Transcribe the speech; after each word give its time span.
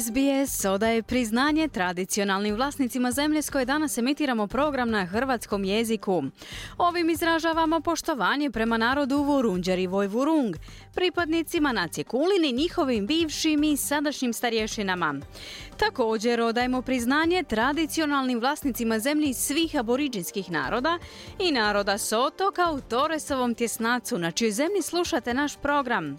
SBS 0.00 0.64
odaje 0.64 1.02
priznanje 1.02 1.68
tradicionalnim 1.68 2.54
vlasnicima 2.54 3.10
zemlje 3.10 3.42
s 3.42 3.50
koje 3.50 3.64
danas 3.64 3.98
emitiramo 3.98 4.46
program 4.46 4.90
na 4.90 5.06
hrvatskom 5.06 5.64
jeziku. 5.64 6.24
Ovim 6.78 7.10
izražavamo 7.10 7.80
poštovanje 7.80 8.50
prema 8.50 8.76
narodu 8.76 9.16
Vurunđer 9.16 9.78
i 9.78 9.86
Vojvurung, 9.86 10.56
pripadnicima 10.94 11.72
nacije 11.72 12.04
Kulin 12.04 12.44
i 12.44 12.52
njihovim 12.52 13.06
bivšim 13.06 13.64
i 13.64 13.76
sadašnjim 13.76 14.32
starješinama. 14.32 15.14
Također 15.76 16.40
odajemo 16.40 16.82
priznanje 16.82 17.42
tradicionalnim 17.42 18.40
vlasnicima 18.40 18.98
zemlji 18.98 19.34
svih 19.34 19.76
aboriđinskih 19.76 20.50
naroda 20.50 20.98
i 21.38 21.52
naroda 21.52 21.98
s 21.98 22.12
otoka 22.12 22.70
u 22.70 22.80
Toresovom 22.80 23.54
tjesnacu, 23.54 24.18
na 24.18 24.30
čijoj 24.30 24.50
zemlji 24.50 24.82
slušate 24.82 25.34
naš 25.34 25.56
program. 25.56 26.18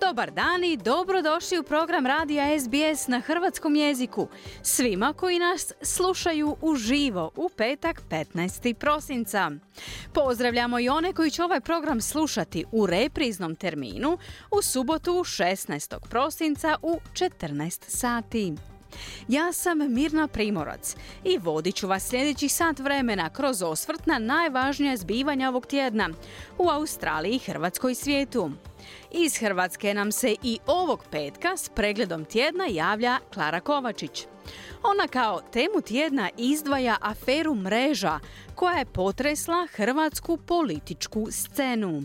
Dobar 0.00 0.30
dan 0.30 0.64
i 0.64 0.76
dobrodošli 0.76 1.58
u 1.58 1.62
program 1.62 2.06
Radija 2.06 2.60
SBS 2.60 3.08
na 3.08 3.20
hrvatskom 3.20 3.76
jeziku. 3.76 4.28
Svima 4.62 5.12
koji 5.12 5.38
nas 5.38 5.72
slušaju 5.82 6.56
uživo 6.60 7.30
u 7.36 7.48
petak 7.48 8.02
15. 8.10 8.74
prosinca. 8.74 9.50
Pozdravljamo 10.12 10.80
i 10.80 10.88
one 10.88 11.12
koji 11.12 11.30
će 11.30 11.44
ovaj 11.44 11.60
program 11.60 12.00
slušati 12.00 12.64
u 12.72 12.86
repriznom 12.86 13.56
terminu 13.56 14.18
u 14.50 14.62
subotu 14.62 15.12
16. 15.12 16.08
prosinca 16.08 16.76
u 16.82 16.98
14 17.12 17.82
sati. 17.88 18.54
Ja 19.28 19.52
sam 19.52 19.94
Mirna 19.94 20.28
Primorac 20.28 20.96
i 21.24 21.38
vodit 21.38 21.74
ću 21.74 21.88
vas 21.88 22.08
sljedeći 22.08 22.48
sat 22.48 22.78
vremena 22.78 23.30
kroz 23.30 23.62
osvrt 23.62 24.06
na 24.06 24.18
najvažnija 24.18 24.96
zbivanja 24.96 25.48
ovog 25.48 25.66
tjedna 25.66 26.08
u 26.58 26.68
Australiji, 26.68 27.38
Hrvatskoj 27.38 27.94
svijetu. 27.94 28.50
Iz 29.10 29.38
Hrvatske 29.38 29.94
nam 29.94 30.12
se 30.12 30.36
i 30.42 30.58
ovog 30.66 31.04
petka 31.10 31.56
s 31.56 31.68
pregledom 31.68 32.24
tjedna 32.24 32.66
javlja 32.66 33.18
Klara 33.34 33.60
Kovačić. 33.60 34.26
Ona 34.82 35.08
kao 35.08 35.40
temu 35.52 35.80
tjedna 35.86 36.30
izdvaja 36.38 36.96
aferu 37.00 37.54
mreža 37.54 38.20
koja 38.54 38.78
je 38.78 38.84
potresla 38.84 39.66
hrvatsku 39.74 40.36
političku 40.36 41.26
scenu. 41.30 42.02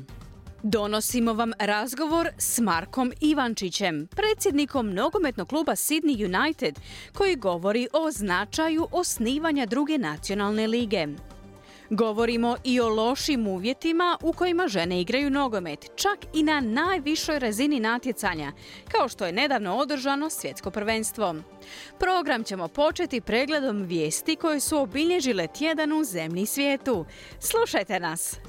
Donosimo 0.64 1.34
vam 1.34 1.52
razgovor 1.60 2.30
s 2.38 2.60
Markom 2.60 3.14
Ivančićem, 3.22 4.08
predsjednikom 4.08 4.94
nogometnog 4.94 5.48
kluba 5.48 5.72
Sydney 5.72 6.26
United, 6.26 6.80
koji 7.14 7.36
govori 7.36 7.88
o 7.94 8.12
značaju 8.12 8.88
osnivanja 8.92 9.66
druge 9.66 9.98
nacionalne 9.98 10.68
lige. 10.68 11.08
Govorimo 11.94 12.58
i 12.64 12.80
o 12.80 12.90
lošim 12.90 13.48
uvjetima 13.48 14.18
u 14.24 14.34
kojima 14.34 14.68
žene 14.68 15.02
igraju 15.02 15.30
nogomet, 15.30 15.86
čak 15.96 16.20
i 16.34 16.44
na 16.44 16.60
najvišoj 16.62 17.40
razini 17.40 17.80
natjecanja, 17.80 18.52
kao 18.92 19.10
što 19.10 19.26
je 19.26 19.32
nedavno 19.32 19.76
održano 19.76 20.30
svjetsko 20.30 20.72
prvenstvo. 20.72 21.36
Program 22.00 22.44
ćemo 22.44 22.68
početi 22.68 23.22
pregledom 23.22 23.84
vijesti 23.84 24.36
koje 24.36 24.60
su 24.60 24.78
obilježile 24.78 25.48
tjedan 25.48 25.94
u 25.94 26.04
zemlji 26.04 26.46
svijetu. 26.46 27.06
Slušajte 27.40 28.00
nas! 28.00 28.40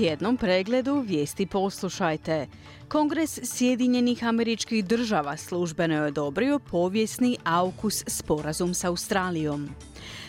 Tjednom 0.00 0.36
pregledu 0.36 1.00
vijesti 1.06 1.46
poslušajte. 1.46 2.46
Kongres 2.88 3.38
Sjedinjenih 3.42 4.24
američkih 4.24 4.84
država 4.84 5.36
službeno 5.36 5.94
je 5.94 6.02
odobrio 6.02 6.58
povijesni 6.58 7.36
AUKUS 7.44 8.04
sporazum 8.06 8.74
s 8.74 8.84
Australijom. 8.84 9.68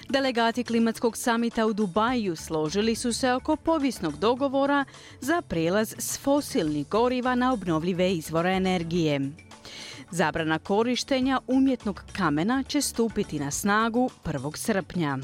Delegati 0.10 0.64
klimatskog 0.64 1.18
samita 1.18 1.66
u 1.66 1.74
Dubaju 1.74 2.36
složili 2.36 2.96
su 2.96 3.14
se 3.14 3.32
oko 3.32 3.56
povijesnog 3.56 4.18
dogovora 4.18 4.86
za 5.22 5.42
prijelaz 5.42 5.96
s 5.98 6.20
fosilnih 6.20 6.88
goriva 6.88 7.36
na 7.36 7.54
obnovljive 7.54 8.14
izvore 8.14 8.52
energije. 8.52 9.32
Zabrana 10.10 10.60
korištenja 10.60 11.40
umjetnog 11.48 12.04
kamena 12.18 12.64
će 12.64 12.82
stupiti 12.82 13.40
na 13.40 13.52
snagu 13.52 14.10
1. 14.26 14.58
srpnja. 14.58 15.18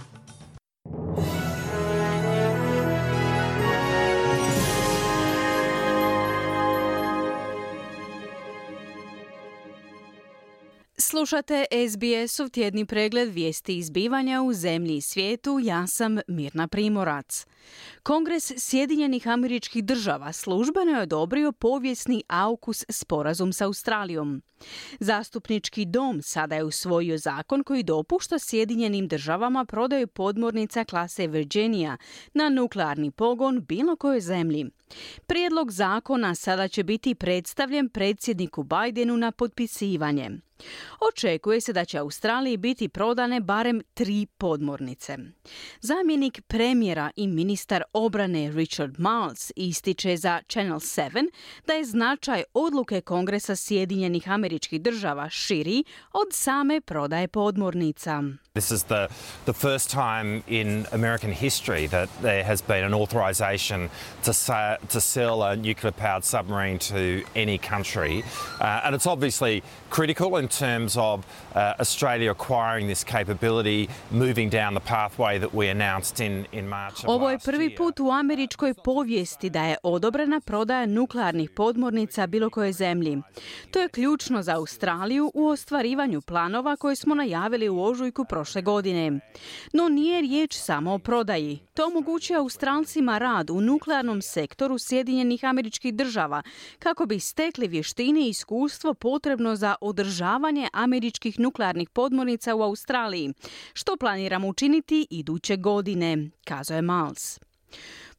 Slušate 11.00 11.66
SBS-ov 11.90 12.50
tjedni 12.50 12.86
pregled 12.86 13.34
vijesti 13.34 13.78
izbivanja 13.78 14.42
u 14.42 14.54
zemlji 14.54 14.98
i 14.98 15.02
svijetu. 15.02 15.60
Ja 15.64 15.88
sam 15.88 16.18
Mirna 16.28 16.68
Primorac. 16.68 17.46
Kongres 18.04 18.52
Sjedinjenih 18.58 19.28
američkih 19.28 19.84
država 19.84 20.34
službeno 20.34 20.92
je 20.92 21.02
odobrio 21.02 21.52
povijesni 21.52 22.24
AUKUS 22.28 22.86
sporazum 22.90 23.54
s 23.54 23.62
Australijom. 23.62 24.42
Zastupnički 25.00 25.86
dom 25.86 26.22
sada 26.22 26.56
je 26.56 26.64
usvojio 26.64 27.18
zakon 27.18 27.64
koji 27.64 27.84
dopušta 27.84 28.40
Sjedinjenim 28.40 29.08
državama 29.08 29.66
prodaju 29.66 30.08
podmornica 30.08 30.84
klase 30.84 31.28
Virginia 31.28 31.98
na 32.34 32.50
nuklearni 32.50 33.12
pogon 33.12 33.66
bilo 33.68 33.96
kojoj 33.96 34.22
zemlji. 34.22 34.70
Prijedlog 35.28 35.72
zakona 35.72 36.36
sada 36.36 36.68
će 36.68 36.84
biti 36.84 37.16
predstavljen 37.16 37.90
predsjedniku 37.90 38.64
Bidenu 38.64 39.18
na 39.18 39.32
potpisivanje. 39.32 40.30
Očekuje 41.10 41.62
se 41.62 41.74
da 41.74 41.86
će 41.86 41.98
Australiji 41.98 42.58
biti 42.58 42.90
prodane 42.90 43.40
barem 43.40 43.82
tri 43.94 44.26
podmornice. 44.38 45.18
Zamjenik 45.82 46.42
premijera 46.48 47.12
i 47.16 47.28
ministar 47.28 47.84
obrane 47.94 48.52
Richard 48.52 48.96
Miles 49.00 49.52
ističe 49.56 50.18
za 50.18 50.42
Channel 50.50 50.80
7 50.80 51.30
da 51.68 51.74
je 51.74 51.86
značaj 51.86 52.44
odluke 52.54 53.02
Kongresa 53.02 53.56
Sjedinjenih 53.56 54.30
američkih 54.30 54.82
država 54.82 55.30
širi 55.30 55.84
od 56.14 56.28
same 56.32 56.82
prodaje 56.82 57.28
podmornica. 57.28 58.24
This 58.54 58.72
is 58.72 58.84
the, 58.84 59.08
the 59.46 59.54
first 59.54 59.92
time 59.92 60.42
in 60.48 60.86
American 60.92 61.34
history 61.34 61.90
that 61.90 62.10
there 62.22 62.44
has 62.44 62.64
been 62.68 62.84
an 62.86 62.94
authorization 62.94 63.90
to, 64.26 64.34
sa- 64.34 64.77
to 64.90 65.02
sell 65.02 65.44
a 65.44 65.56
nuclear 65.56 65.92
powered 65.92 66.24
submarine 66.24 66.80
to 66.80 67.24
any 67.36 67.58
country. 67.58 68.24
Uh, 68.62 68.82
and 68.84 68.96
it's 68.96 69.08
obviously 69.08 69.62
critical 69.90 70.38
in 70.38 70.48
terms 70.48 70.98
of 70.98 71.26
uh, 71.56 71.74
Australia 71.80 72.32
acquiring 72.32 72.88
this 72.88 73.04
capability, 73.04 73.90
moving 74.12 74.50
down 74.50 74.74
the 74.74 74.80
pathway 74.80 75.40
that 75.40 75.54
we 75.54 75.70
announced 75.70 76.20
in, 76.20 76.46
in 76.52 76.68
March. 76.68 77.04
Of 77.04 77.10
Ovo 77.10 77.30
je 77.30 77.40
prvi 77.40 77.76
put 77.76 78.00
u 78.00 78.12
američkoj 78.12 78.74
povijesti 78.74 79.50
da 79.50 79.64
je 79.64 79.78
odobrena 79.84 80.40
prodaja 80.40 80.86
nuklearnih 80.86 81.50
podmornica 81.50 82.28
bilo 82.28 82.50
koje 82.50 82.74
zemlji. 82.74 83.22
To 83.72 83.80
je 83.80 83.90
ključno 83.90 84.44
za 84.44 84.56
Australiju 84.56 85.32
u 85.34 85.48
ostvarivanju 85.48 86.22
planova 86.22 86.76
koje 86.76 86.96
smo 86.96 87.16
najavili 87.16 87.70
u 87.70 87.84
ožujku 87.84 88.26
prošle 88.26 88.62
godine. 88.62 89.20
No 89.74 89.90
nije 89.90 90.22
riječ 90.22 90.56
samo 90.56 90.94
o 90.94 91.00
prodaji. 91.00 91.60
To 91.74 91.88
omogućuje 91.88 92.38
Australcima 92.38 93.18
rad 93.18 93.50
u 93.50 93.62
nuklearnom 93.62 94.22
sektoru 94.22 94.67
Sjedinjenih 94.78 95.46
američkih 95.46 95.94
država 95.94 96.42
kako 96.80 97.06
bi 97.06 97.20
stekli 97.20 97.68
vještine 97.68 98.22
i 98.22 98.30
iskustvo 98.30 98.94
potrebno 98.94 99.56
za 99.56 99.76
održavanje 99.82 100.68
američkih 100.74 101.40
nuklearnih 101.40 101.90
podmornica 101.90 102.56
u 102.56 102.62
Australiji, 102.62 103.34
što 103.74 103.98
planiramo 103.98 104.48
učiniti 104.48 105.08
iduće 105.10 105.56
godine, 105.58 106.30
kazao 106.46 106.76
je 106.76 106.82
Miles. 106.82 107.40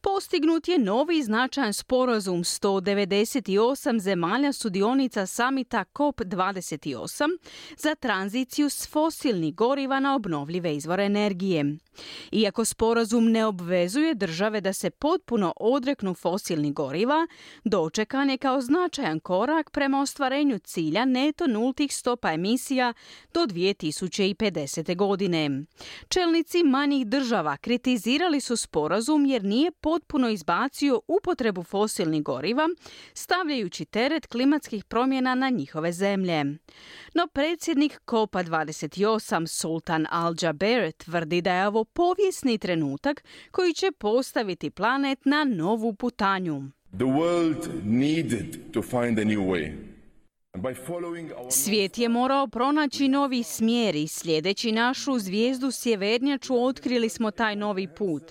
Postignut 0.01 0.67
je 0.67 0.77
novi 0.77 1.23
značajan 1.23 1.73
sporazum 1.73 2.43
198 2.43 3.99
zemalja 3.99 4.53
sudionica 4.53 5.25
samita 5.25 5.85
COP28 5.93 7.37
za 7.77 7.95
tranziciju 7.95 8.69
s 8.69 8.87
fosilnih 8.87 9.55
goriva 9.55 9.99
na 9.99 10.15
obnovljive 10.15 10.75
izvore 10.75 11.05
energije. 11.05 11.77
Iako 12.31 12.65
sporazum 12.65 13.31
ne 13.31 13.45
obvezuje 13.45 14.15
države 14.15 14.61
da 14.61 14.73
se 14.73 14.89
potpuno 14.89 15.53
odreknu 15.55 16.13
fosilnih 16.13 16.73
goriva, 16.73 17.27
dočekan 17.63 18.29
je 18.29 18.37
kao 18.37 18.61
značajan 18.61 19.19
korak 19.19 19.69
prema 19.71 20.01
ostvarenju 20.01 20.59
cilja 20.59 21.05
neto 21.05 21.47
nultih 21.47 21.95
stopa 21.95 22.33
emisija 22.33 22.93
do 23.33 23.39
2050. 23.39 24.95
godine. 24.95 25.63
Čelnici 26.09 26.63
manjih 26.63 27.07
država 27.07 27.57
kritizirali 27.57 28.41
su 28.41 28.57
sporazum 28.57 29.25
jer 29.25 29.43
nije 29.43 29.71
potpuno 29.71 29.88
izbacio 30.31 31.01
upotrebu 31.07 31.63
fosilnih 31.63 32.23
goriva, 32.23 32.69
stavljajući 33.13 33.85
teret 33.85 34.27
klimatskih 34.27 34.83
promjena 34.83 35.35
na 35.35 35.49
njihove 35.49 35.91
zemlje. 35.91 36.43
No 37.13 37.27
predsjednik 37.33 37.99
Kopa 38.05 38.43
28 38.43 39.47
Sultan 39.47 40.05
Al-Jaber 40.11 40.91
tvrdi 40.91 41.41
da 41.41 41.53
je 41.53 41.67
ovo 41.67 41.83
povijesni 41.83 42.57
trenutak 42.57 43.23
koji 43.51 43.73
će 43.73 43.91
postaviti 43.91 44.69
planet 44.69 45.25
na 45.25 45.43
novu 45.43 45.93
putanju. 45.93 46.61
The 46.97 47.05
world 47.05 47.67
needed 47.83 48.71
to 48.73 48.81
find 48.81 49.19
a 49.19 49.23
new 49.23 49.41
way. 49.41 49.89
Svijet 51.49 51.97
je 51.97 52.09
morao 52.09 52.47
pronaći 52.47 53.07
novi 53.07 53.43
smjer 53.43 53.95
i 53.95 54.07
sljedeći 54.07 54.71
našu 54.71 55.19
zvijezdu 55.19 55.71
sjevernjaču 55.71 56.63
otkrili 56.63 57.09
smo 57.09 57.31
taj 57.31 57.55
novi 57.55 57.87
put. 57.87 58.23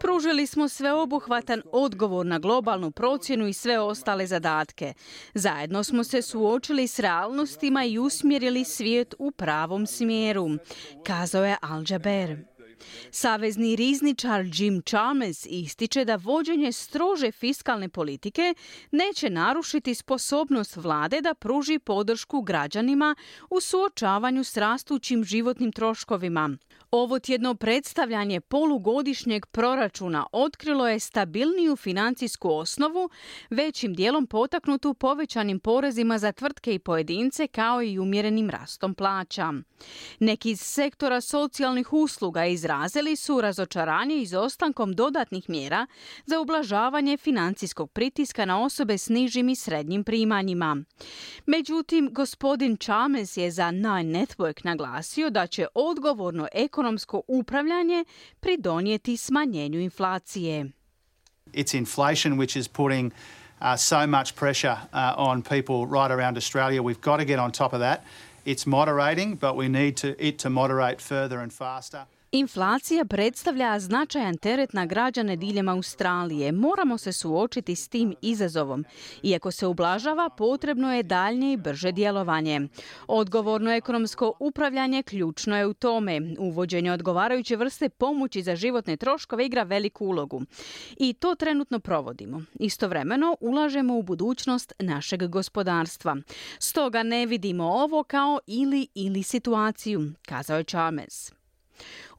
Pružili 0.00 0.46
smo 0.46 0.68
sveobuhvatan 0.68 1.62
odgovor 1.72 2.26
na 2.26 2.38
globalnu 2.38 2.90
procjenu 2.90 3.46
i 3.46 3.52
sve 3.52 3.78
ostale 3.78 4.26
zadatke. 4.26 4.94
Zajedno 5.34 5.84
smo 5.84 6.04
se 6.04 6.22
suočili 6.22 6.86
s 6.86 6.98
realnostima 6.98 7.84
i 7.84 7.98
usmjerili 7.98 8.64
svijet 8.64 9.14
u 9.18 9.30
pravom 9.30 9.86
smjeru, 9.86 10.48
kazao 11.06 11.44
je 11.44 11.56
Al 11.62 11.84
Jaber. 11.88 12.49
Savezni 13.10 13.76
rizničar 13.76 14.44
Jim 14.54 14.82
Chalmers 14.82 15.46
ističe 15.46 16.04
da 16.04 16.16
vođenje 16.16 16.72
strože 16.72 17.32
fiskalne 17.32 17.88
politike 17.88 18.54
neće 18.90 19.30
narušiti 19.30 19.94
sposobnost 19.94 20.76
vlade 20.76 21.20
da 21.20 21.34
pruži 21.34 21.78
podršku 21.78 22.42
građanima 22.42 23.14
u 23.50 23.60
suočavanju 23.60 24.44
s 24.44 24.56
rastućim 24.56 25.24
životnim 25.24 25.72
troškovima. 25.72 26.56
Ovo 26.90 27.18
tjedno 27.18 27.54
predstavljanje 27.54 28.40
polugodišnjeg 28.40 29.46
proračuna 29.46 30.26
otkrilo 30.32 30.88
je 30.88 31.00
stabilniju 31.00 31.76
financijsku 31.76 32.50
osnovu, 32.50 33.10
većim 33.50 33.94
dijelom 33.94 34.26
potaknutu 34.26 34.94
povećanim 34.94 35.60
porezima 35.60 36.18
za 36.18 36.32
tvrtke 36.32 36.74
i 36.74 36.78
pojedince 36.78 37.46
kao 37.46 37.82
i 37.82 37.98
umjerenim 37.98 38.50
rastom 38.50 38.94
plaća. 38.94 39.52
Neki 40.18 40.50
iz 40.50 40.60
sektora 40.60 41.20
socijalnih 41.20 41.92
usluga 41.92 42.46
izrazili 42.46 43.16
su 43.16 43.40
razočaranje 43.40 44.16
izostankom 44.16 44.92
dodatnih 44.94 45.50
mjera 45.50 45.86
za 46.26 46.40
ublažavanje 46.40 47.16
financijskog 47.16 47.90
pritiska 47.90 48.44
na 48.44 48.62
osobe 48.62 48.98
s 48.98 49.08
nižim 49.08 49.48
i 49.48 49.56
srednjim 49.56 50.04
primanjima. 50.04 50.76
Međutim, 51.46 52.08
gospodin 52.12 52.76
Chalmers 52.76 53.36
je 53.36 53.50
za 53.50 53.70
Nine 53.70 54.20
Network 54.20 54.64
naglasio 54.64 55.30
da 55.30 55.46
će 55.46 55.66
odgovorno 55.74 56.48
ekonomsko 56.52 56.79
ekonomsko 56.80 57.22
upravljanje 57.28 58.04
pridonijeti 58.40 59.16
smanjenju 59.16 59.80
inflacije. 59.80 60.70
It's 61.52 61.74
inflation 61.74 62.38
which 62.38 62.56
is 62.56 62.68
putting 62.68 63.12
uh, 63.60 63.76
so 63.76 64.06
much 64.06 64.34
pressure 64.34 64.76
uh, 64.92 65.14
on 65.16 65.42
people 65.42 65.86
right 65.86 66.10
around 66.10 66.36
Australia. 66.36 66.82
We've 66.82 67.00
got 67.00 67.18
to 67.18 67.24
get 67.24 67.38
on 67.38 67.52
top 67.52 67.72
of 67.72 67.80
that. 67.80 68.00
It's 68.44 68.66
moderating, 68.66 69.36
but 69.36 69.56
we 69.56 69.68
need 69.68 69.96
to, 69.96 70.08
it 70.26 70.38
to 70.38 70.50
moderate 70.50 71.00
further 71.00 71.40
and 71.40 71.52
faster. 71.52 72.06
Inflacija 72.32 73.04
predstavlja 73.04 73.78
značajan 73.80 74.36
teret 74.36 74.72
na 74.72 74.86
građane 74.86 75.36
diljem 75.36 75.68
Australije. 75.68 76.52
Moramo 76.52 76.98
se 76.98 77.12
suočiti 77.12 77.76
s 77.76 77.88
tim 77.88 78.14
izazovom. 78.22 78.84
Iako 79.22 79.50
se 79.50 79.66
ublažava, 79.66 80.28
potrebno 80.28 80.94
je 80.94 81.02
daljnje 81.02 81.52
i 81.52 81.56
brže 81.56 81.92
djelovanje. 81.92 82.68
Odgovorno 83.06 83.70
ekonomsko 83.70 84.32
upravljanje 84.40 85.02
ključno 85.02 85.56
je 85.56 85.66
u 85.66 85.74
tome. 85.74 86.20
Uvođenje 86.38 86.92
odgovarajuće 86.92 87.56
vrste 87.56 87.88
pomoći 87.88 88.42
za 88.42 88.56
životne 88.56 88.96
troškove 88.96 89.46
igra 89.46 89.62
veliku 89.62 90.06
ulogu. 90.06 90.42
I 90.96 91.12
to 91.12 91.34
trenutno 91.34 91.80
provodimo. 91.80 92.42
Istovremeno 92.54 93.36
ulažemo 93.40 93.98
u 93.98 94.02
budućnost 94.02 94.72
našeg 94.78 95.28
gospodarstva. 95.28 96.16
Stoga 96.58 97.02
ne 97.02 97.26
vidimo 97.26 97.64
ovo 97.64 98.02
kao 98.02 98.38
ili 98.46 98.86
ili 98.94 99.22
situaciju, 99.22 100.12
kazao 100.26 100.58
je 100.58 100.64
Chalmers. 100.64 101.40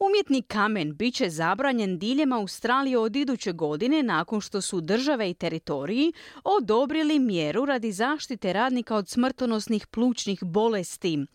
Umjetni 0.06 0.42
kamen 0.42 0.94
bit 0.94 1.16
će 1.16 1.30
zabranjen 1.30 2.00
diljem 2.00 2.34
Australije 2.34 2.98
od 2.98 3.16
iduće 3.16 3.52
godine 3.52 4.04
nakon 4.04 4.42
što 4.42 4.62
su 4.62 4.82
države 4.82 5.30
i 5.30 5.34
teritoriji 5.34 6.14
odobrili 6.44 7.20
mjeru 7.20 7.66
radi 7.66 7.92
zaštite 7.92 8.54
radnika 8.54 8.96
od 8.96 9.10
smrtonosnih 9.10 9.88
plućnih 9.88 10.44
bolesti. 10.44 11.26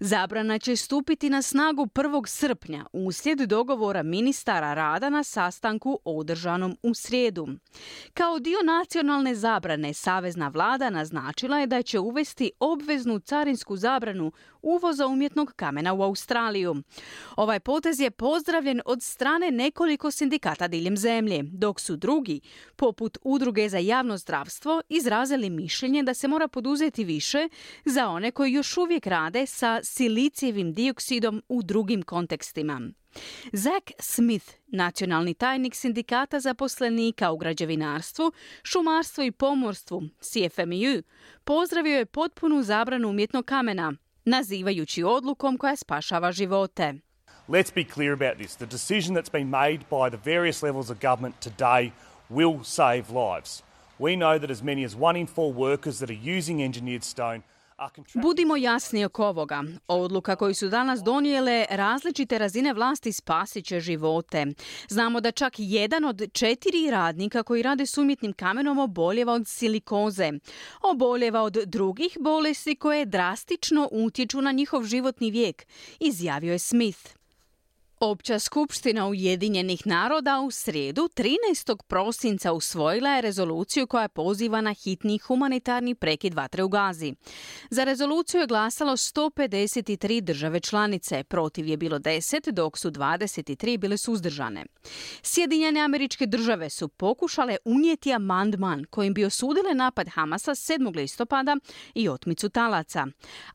Zabrana 0.00 0.58
će 0.58 0.76
stupiti 0.76 1.30
na 1.30 1.42
snagu 1.42 1.86
1. 1.86 2.26
srpnja 2.26 2.86
uslijed 2.92 3.38
dogovora 3.38 4.02
ministara 4.02 4.74
rada 4.74 5.10
na 5.10 5.22
sastanku 5.22 5.98
održanom 6.04 6.76
u 6.82 6.94
srijedu. 6.94 7.48
Kao 8.14 8.38
dio 8.38 8.58
nacionalne 8.64 9.34
zabrane, 9.34 9.94
Savezna 9.94 10.48
vlada 10.48 10.90
naznačila 10.90 11.58
je 11.58 11.66
da 11.66 11.82
će 11.82 11.98
uvesti 11.98 12.50
obveznu 12.60 13.18
carinsku 13.18 13.76
zabranu 13.76 14.32
uvoza 14.62 15.06
umjetnog 15.06 15.52
kamena 15.56 15.94
u 15.94 16.02
Australiju. 16.02 16.74
Ovaj 17.36 17.60
potez 17.60 18.00
je 18.00 18.13
pozdravljen 18.16 18.80
od 18.84 19.02
strane 19.02 19.50
nekoliko 19.50 20.10
sindikata 20.10 20.68
diljem 20.68 20.96
zemlje, 20.96 21.42
dok 21.42 21.80
su 21.80 21.96
drugi, 21.96 22.40
poput 22.76 23.18
Udruge 23.22 23.68
za 23.68 23.78
javno 23.78 24.16
zdravstvo, 24.16 24.82
izrazili 24.88 25.50
mišljenje 25.50 26.02
da 26.02 26.14
se 26.14 26.28
mora 26.28 26.48
poduzeti 26.48 27.04
više 27.04 27.48
za 27.84 28.08
one 28.08 28.30
koji 28.30 28.52
još 28.52 28.76
uvijek 28.76 29.06
rade 29.06 29.46
sa 29.46 29.80
silicijevim 29.82 30.72
dioksidom 30.72 31.42
u 31.48 31.62
drugim 31.62 32.02
kontekstima. 32.02 32.80
Zach 33.52 33.92
Smith, 33.98 34.46
nacionalni 34.66 35.34
tajnik 35.34 35.74
sindikata 35.74 36.40
zaposlenika 36.40 37.32
u 37.32 37.36
građevinarstvu, 37.36 38.32
šumarstvu 38.62 39.24
i 39.24 39.32
pomorstvu, 39.32 40.02
CFMU, 40.20 41.02
pozdravio 41.44 41.98
je 41.98 42.06
potpunu 42.06 42.62
zabranu 42.62 43.08
umjetnog 43.08 43.44
kamena, 43.44 43.92
nazivajući 44.24 45.02
odlukom 45.02 45.58
koja 45.58 45.76
spašava 45.76 46.32
živote. 46.32 46.94
Let's 47.46 47.70
be 47.70 47.84
clear 47.84 48.14
about 48.14 48.38
this. 48.38 48.54
The 48.54 48.66
decision 48.66 49.14
that's 49.14 49.28
been 49.28 49.50
made 49.50 49.86
by 49.90 50.08
the 50.08 50.16
various 50.16 50.62
levels 50.62 50.88
of 50.88 50.98
government 50.98 51.42
today 51.42 51.92
will 52.30 52.64
save 52.64 53.10
lives. 53.10 53.62
We 53.98 54.16
know 54.16 54.38
that 54.38 54.50
as 54.50 54.62
many 54.62 54.82
as 54.82 54.96
one 54.96 55.14
in 55.14 55.26
four 55.26 55.52
workers 55.52 55.98
that 55.98 56.08
are 56.08 56.12
using 56.12 56.62
engineered 56.62 57.04
stone 57.04 57.42
Budimo 58.14 58.56
jasni 58.56 59.04
oko 59.04 59.24
ovoga. 59.24 59.64
Odluka 59.88 60.36
koju 60.36 60.54
su 60.54 60.68
danas 60.68 61.00
donijele 61.02 61.66
različite 61.70 62.38
razine 62.38 62.72
vlasti 62.72 63.12
spasit 63.12 63.64
će 63.66 63.80
živote. 63.80 64.46
Znamo 64.88 65.20
da 65.20 65.32
čak 65.32 65.52
jedan 65.58 66.04
od 66.04 66.22
četiri 66.32 66.90
radnika 66.90 67.42
koji 67.42 67.62
rade 67.62 67.86
s 67.86 67.98
umjetnim 67.98 68.32
kamenom 68.32 68.78
oboljeva 68.78 69.32
od 69.32 69.48
silikoze. 69.48 70.32
Oboljeva 70.82 71.42
od 71.42 71.52
drugih 71.66 72.16
bolesti 72.20 72.76
koje 72.76 73.04
drastično 73.04 73.88
utječu 73.92 74.40
na 74.40 74.52
njihov 74.52 74.84
životni 74.84 75.30
vijek, 75.30 75.66
izjavio 76.00 76.52
je 76.52 76.58
Smith. 76.58 77.23
Opća 78.06 78.38
skupština 78.38 79.08
Ujedinjenih 79.08 79.86
naroda 79.86 80.40
u 80.40 80.50
srijedu 80.50 81.08
13. 81.16 81.82
prosinca 81.86 82.52
usvojila 82.52 83.10
je 83.10 83.22
rezoluciju 83.22 83.86
koja 83.86 84.08
poziva 84.08 84.60
na 84.60 84.72
hitni 84.72 85.18
humanitarni 85.18 85.94
prekid 85.94 86.34
vatre 86.34 86.62
u 86.62 86.68
Gazi. 86.68 87.14
Za 87.70 87.84
rezoluciju 87.84 88.40
je 88.40 88.46
glasalo 88.46 88.92
153 88.92 90.20
države 90.20 90.60
članice, 90.60 91.24
protiv 91.24 91.66
je 91.66 91.76
bilo 91.76 91.98
10, 91.98 92.50
dok 92.50 92.78
su 92.78 92.90
23 92.90 93.78
bile 93.78 93.96
suzdržane. 93.96 94.64
Sjedinjene 95.22 95.80
američke 95.80 96.26
države 96.26 96.70
su 96.70 96.88
pokušale 96.88 97.56
unijeti 97.64 98.12
amandman 98.12 98.84
kojim 98.90 99.14
bi 99.14 99.24
osudile 99.24 99.74
napad 99.74 100.08
Hamasa 100.08 100.50
7. 100.50 100.96
listopada 100.96 101.56
i 101.94 102.08
otmicu 102.08 102.48
talaca. 102.48 103.06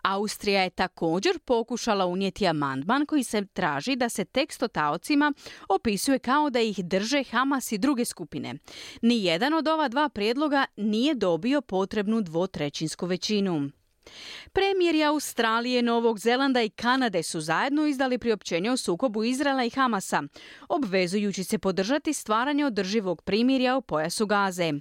Austrija 0.02 0.64
je 0.64 0.70
također 0.70 1.40
pokušala 1.40 2.06
unijeti 2.06 2.48
amandman 2.48 3.06
koji 3.06 3.24
se 3.24 3.46
traži 3.46 3.96
da 3.96 4.10
se 4.10 4.26
tekst 4.26 4.39
o 4.62 4.68
taocima 4.68 5.34
opisuje 5.70 6.20
kao 6.20 6.50
da 6.50 6.60
ih 6.60 6.86
drže 6.86 7.24
Hamas 7.24 7.72
i 7.72 7.78
druge 7.78 8.06
skupine. 8.06 8.56
Nijedan 9.02 9.54
od 9.54 9.68
ova 9.68 9.88
dva 9.88 10.10
prijedloga 10.10 10.66
nije 10.78 11.16
dobio 11.16 11.62
potrebnu 11.62 12.22
dvotrećinsku 12.22 13.06
većinu. 13.06 13.70
Premijeri 14.54 15.04
Australije, 15.04 15.82
Novog 15.82 16.20
Zelanda 16.20 16.62
i 16.62 16.70
Kanade 16.70 17.24
su 17.24 17.42
zajedno 17.42 17.86
izdali 17.86 18.18
priopćenje 18.18 18.72
o 18.72 18.78
sukobu 18.78 19.24
Izraela 19.24 19.64
i 19.64 19.70
Hamasa, 19.70 20.24
obvezujući 20.70 21.44
se 21.44 21.58
podržati 21.58 22.14
stvaranje 22.14 22.66
održivog 22.66 23.22
primirja 23.22 23.78
u 23.78 23.82
pojasu 23.82 24.26
Gaze. 24.26 24.74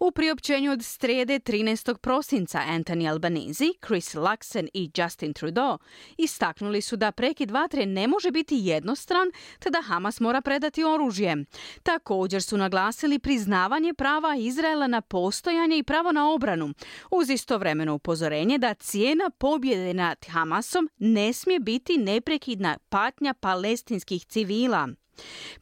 U 0.00 0.10
priopćenju 0.10 0.72
od 0.72 0.84
strede 0.84 1.38
13. 1.38 1.96
prosinca 1.96 2.60
Anthony 2.68 3.10
Albanese, 3.10 3.64
Chris 3.86 4.14
Luxon 4.14 4.68
i 4.74 4.90
Justin 4.96 5.32
Trudeau 5.32 5.78
istaknuli 6.16 6.80
su 6.80 6.96
da 6.96 7.12
prekid 7.12 7.50
vatre 7.50 7.86
ne 7.86 8.08
može 8.08 8.30
biti 8.30 8.56
jednostran, 8.58 9.30
te 9.58 9.70
da 9.70 9.82
Hamas 9.82 10.20
mora 10.20 10.40
predati 10.40 10.84
oružje. 10.84 11.44
Također 11.82 12.42
su 12.42 12.56
naglasili 12.56 13.18
priznavanje 13.18 13.94
prava 13.94 14.36
Izraela 14.36 14.86
na 14.86 15.00
postojanje 15.00 15.78
i 15.78 15.82
pravo 15.82 16.12
na 16.12 16.30
obranu, 16.30 16.74
uz 17.10 17.30
istovremeno 17.30 17.94
upozorenje 17.94 18.58
da 18.58 18.67
da 18.68 18.74
cijena 18.74 19.30
pobjede 19.30 19.94
nad 19.94 20.26
Hamasom 20.28 20.88
ne 20.98 21.32
smije 21.32 21.60
biti 21.60 21.98
neprekidna 21.98 22.78
patnja 22.88 23.34
palestinskih 23.34 24.24
civila. 24.24 24.88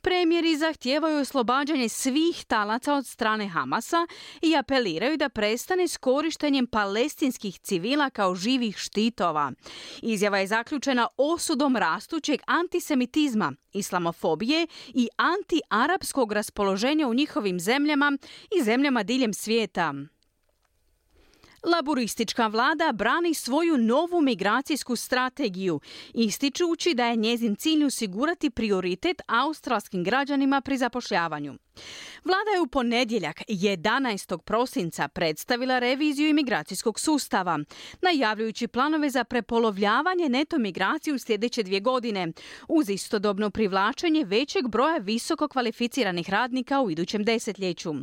Premijeri 0.01 0.57
zahtijevaju 0.57 1.19
oslobađanje 1.19 1.89
svih 1.89 2.45
talaca 2.45 2.95
od 2.95 3.07
strane 3.07 3.49
Hamasa 3.49 4.07
i 4.43 4.57
apeliraju 4.57 5.17
da 5.17 5.29
prestane 5.29 5.89
s 5.89 5.97
korištenjem 5.97 6.67
palestinskih 6.67 7.59
civila 7.59 8.11
kao 8.11 8.35
živih 8.35 8.77
štitova. 8.79 9.53
Izjava 10.03 10.39
je 10.39 10.47
zaključena 10.47 11.09
osudom 11.17 11.77
rastućeg 11.77 12.41
antisemitizma, 12.47 13.53
islamofobije 13.73 14.67
i 14.89 15.09
antiarapskog 15.17 16.33
raspoloženja 16.33 17.09
u 17.09 17.15
njihovim 17.15 17.61
zemljama 17.61 18.19
i 18.59 18.65
zemljama 18.65 19.03
diljem 19.03 19.35
svijeta. 19.35 19.95
Laburistička 21.63 22.47
vlada 22.47 22.93
brani 22.93 23.35
svoju 23.35 23.79
novu 23.79 24.21
migracijsku 24.21 24.97
strategiju, 24.97 25.81
ističući 26.15 26.95
da 26.95 27.07
je 27.07 27.17
njezin 27.17 27.57
cilj 27.57 27.85
osigurati 27.85 28.51
prioritet 28.51 29.23
australskim 29.27 30.05
građanima 30.05 30.61
pri 30.61 30.77
zapošljavanju. 30.77 31.55
Vlada 32.25 32.51
je 32.55 32.61
u 32.61 32.67
ponedjeljak 32.67 33.43
11. 33.49 34.39
prosinca 34.39 35.09
predstavila 35.09 35.79
reviziju 35.79 36.29
imigracijskog 36.29 37.01
sustava, 37.01 37.59
najavljujući 38.03 38.69
planove 38.69 39.11
za 39.11 39.25
prepolovljavanje 39.25 40.29
neto 40.29 40.59
migraciju 40.59 41.15
u 41.15 41.19
sljedeće 41.19 41.63
dvije 41.63 41.81
godine, 41.81 42.33
uz 42.69 42.91
istodobno 42.91 43.51
privlačenje 43.51 44.25
većeg 44.25 44.69
broja 44.69 44.97
visoko 44.97 45.49
kvalificiranih 45.49 46.31
radnika 46.31 46.81
u 46.81 46.91
idućem 46.91 47.25
desetljeću. 47.25 47.95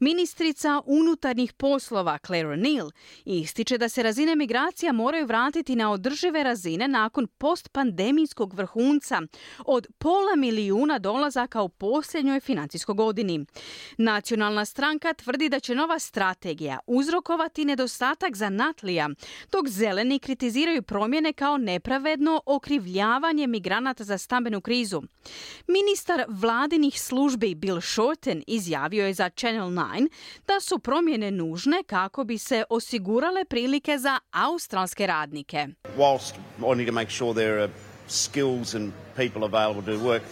Ministrica 0.00 0.82
unutarnjih 0.86 1.52
poslova 1.52 2.18
Claire 2.26 2.48
O'Neill 2.48 2.90
ističe 3.24 3.78
da 3.78 3.88
se 3.88 4.02
razine 4.02 4.36
migracija 4.36 4.92
moraju 4.92 5.26
vratiti 5.26 5.76
na 5.76 5.92
održive 5.92 6.42
razine 6.42 6.88
nakon 6.88 7.26
postpandemijskog 7.26 8.54
vrhunca 8.54 9.22
od 9.66 9.86
pola 9.98 10.36
milijuna 10.36 10.98
dolazaka 10.98 11.62
u 11.62 11.68
posljednjoj 11.68 12.40
financijskoj. 12.40 12.88
Nacionalna 13.98 14.64
stranka 14.64 15.14
tvrdi 15.14 15.48
da 15.48 15.60
će 15.60 15.74
nova 15.74 15.98
strategija 15.98 16.78
uzrokovati 16.86 17.64
nedostatak 17.64 18.36
za 18.36 18.48
natlija, 18.48 19.08
dok 19.52 19.68
zeleni 19.68 20.18
kritiziraju 20.18 20.82
promjene 20.82 21.32
kao 21.32 21.56
nepravedno 21.56 22.42
okrivljavanje 22.46 23.46
migranata 23.46 24.04
za 24.04 24.18
stambenu 24.18 24.60
krizu. 24.60 25.02
Ministar 25.66 26.24
vladinih 26.28 27.00
službi 27.02 27.54
Bill 27.54 27.80
Shorten 27.80 28.42
izjavio 28.46 29.06
je 29.06 29.14
za 29.14 29.30
Channel 29.30 29.68
9 29.68 30.08
da 30.46 30.60
su 30.60 30.78
promjene 30.78 31.30
nužne 31.30 31.82
kako 31.86 32.24
bi 32.24 32.38
se 32.38 32.64
osigurale 32.70 33.44
prilike 33.44 33.98
za 33.98 34.18
australske 34.30 35.06
radnike. 35.06 35.66
Whilst 35.96 36.34
wanting 36.60 36.86
to 36.86 36.92
make 36.92 37.10
sure 37.10 37.34
there 37.34 37.62
are 37.62 37.72
skills 38.08 38.74
and 38.74 38.92
people 39.16 39.44
available 39.44 39.82
to 39.82 40.04
work, 40.04 40.22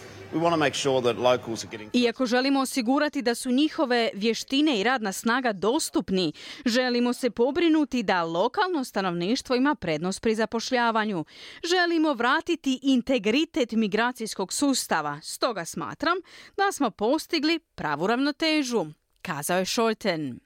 iako 1.93 2.25
želimo 2.25 2.59
osigurati 2.59 3.21
da 3.21 3.35
su 3.35 3.51
njihove 3.51 4.09
vještine 4.13 4.79
i 4.79 4.83
radna 4.83 5.11
snaga 5.11 5.53
dostupni, 5.53 6.33
želimo 6.65 7.13
se 7.13 7.29
pobrinuti 7.29 8.03
da 8.03 8.23
lokalno 8.23 8.83
stanovništvo 8.83 9.55
ima 9.55 9.75
prednost 9.75 10.21
pri 10.21 10.35
zapošljavanju. 10.35 11.25
Želimo 11.63 12.13
vratiti 12.13 12.79
integritet 12.81 13.71
migracijskog 13.71 14.53
sustava, 14.53 15.19
stoga 15.23 15.65
smatram 15.65 16.17
da 16.57 16.71
smo 16.71 16.91
postigli 16.91 17.59
pravu 17.59 18.07
ravnotežu, 18.07 18.85
kazao 19.21 19.57
je 19.57 19.65
Šolten. 19.65 20.39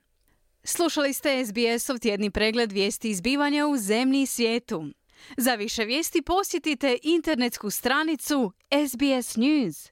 Slušali 0.64 1.14
ste 1.14 1.46
SBS-ov 1.46 2.00
tjedni 2.00 2.30
pregled 2.30 2.72
vijesti 2.72 3.10
izbivanja 3.10 3.68
u 3.68 3.78
zemlji 3.78 4.22
i 4.22 4.26
svijetu. 4.26 4.86
Za 5.38 5.56
više 5.56 5.86
vijesti 5.86 6.22
posjetite 6.22 6.98
internetsku 7.04 7.70
stranicu 7.70 8.52
SBS 8.88 9.36
News. 9.36 9.92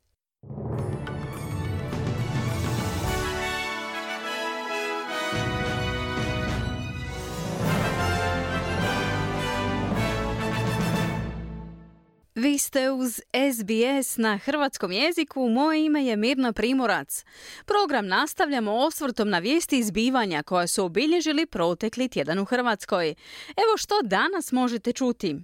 Vi 12.39 12.58
ste 12.58 12.91
uz 12.91 13.22
SBS 13.51 14.17
na 14.17 14.38
hrvatskom 14.38 14.91
jeziku, 14.91 15.50
moje 15.50 15.86
ime 15.86 16.05
je 16.05 16.15
Mirna 16.15 16.53
Primorac. 16.53 17.24
Program 17.65 18.08
nastavljamo 18.08 18.75
osvrtom 18.75 19.29
na 19.29 19.39
vijesti 19.39 19.77
izbivanja 19.77 20.43
koja 20.43 20.67
su 20.67 20.86
obilježili 20.86 21.46
protekli 21.46 22.10
tjedan 22.10 22.39
u 22.39 22.46
Hrvatskoj. 22.46 23.15
Evo 23.48 23.77
što 23.77 24.01
danas 24.03 24.51
možete 24.51 24.91
čuti. 24.91 25.36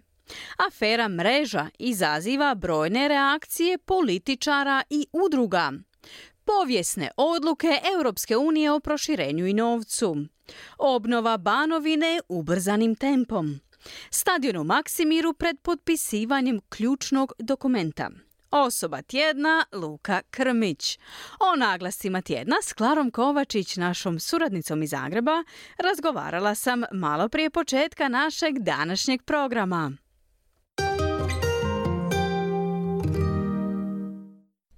Afera 0.67 1.07
mreža 1.07 1.67
izaziva 1.79 2.55
brojne 2.55 3.07
reakcije 3.07 3.77
političara 3.77 4.83
i 4.89 5.07
udruga. 5.11 5.71
Povijesne 6.45 7.11
odluke 7.17 7.79
Europske 7.95 8.37
unije 8.37 8.71
o 8.71 8.79
proširenju 8.79 9.47
i 9.47 9.53
novcu. 9.53 10.15
Obnova 10.77 11.37
Banovine 11.37 12.19
ubrzanim 12.29 12.95
tempom. 12.95 13.59
Stadion 14.09 14.57
u 14.57 14.63
Maksimiru 14.63 15.33
pred 15.33 15.59
potpisivanjem 15.61 16.59
ključnog 16.69 17.33
dokumenta. 17.39 18.09
Osoba 18.51 19.01
tjedna 19.01 19.65
Luka 19.71 20.21
Krmić. 20.29 20.99
O 21.39 21.55
naglascima 21.55 22.21
tjedna 22.21 22.55
s 22.61 22.73
Klarom 22.73 23.11
Kovačić, 23.11 23.77
našom 23.77 24.19
suradnicom 24.19 24.83
iz 24.83 24.89
Zagreba, 24.89 25.43
razgovarala 25.77 26.55
sam 26.55 26.83
malo 26.91 27.29
prije 27.29 27.49
početka 27.49 28.07
našeg 28.07 28.59
današnjeg 28.59 29.23
programa. 29.23 29.91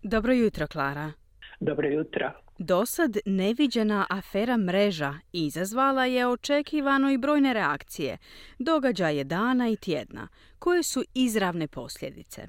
Dobro 0.03 0.33
jutro, 0.33 0.67
Klara. 0.67 1.11
Dobro 1.59 1.87
jutro. 1.87 2.46
Dosad 2.59 3.17
neviđena 3.25 4.05
afera 4.09 4.57
mreža 4.57 5.13
izazvala 5.33 6.05
je 6.05 6.27
očekivano 6.27 7.11
i 7.11 7.17
brojne 7.17 7.53
reakcije, 7.53 8.17
događaje 8.59 9.23
dana 9.23 9.69
i 9.69 9.75
tjedna, 9.75 10.27
koje 10.59 10.83
su 10.83 11.03
izravne 11.15 11.67
posljedice. 11.67 12.41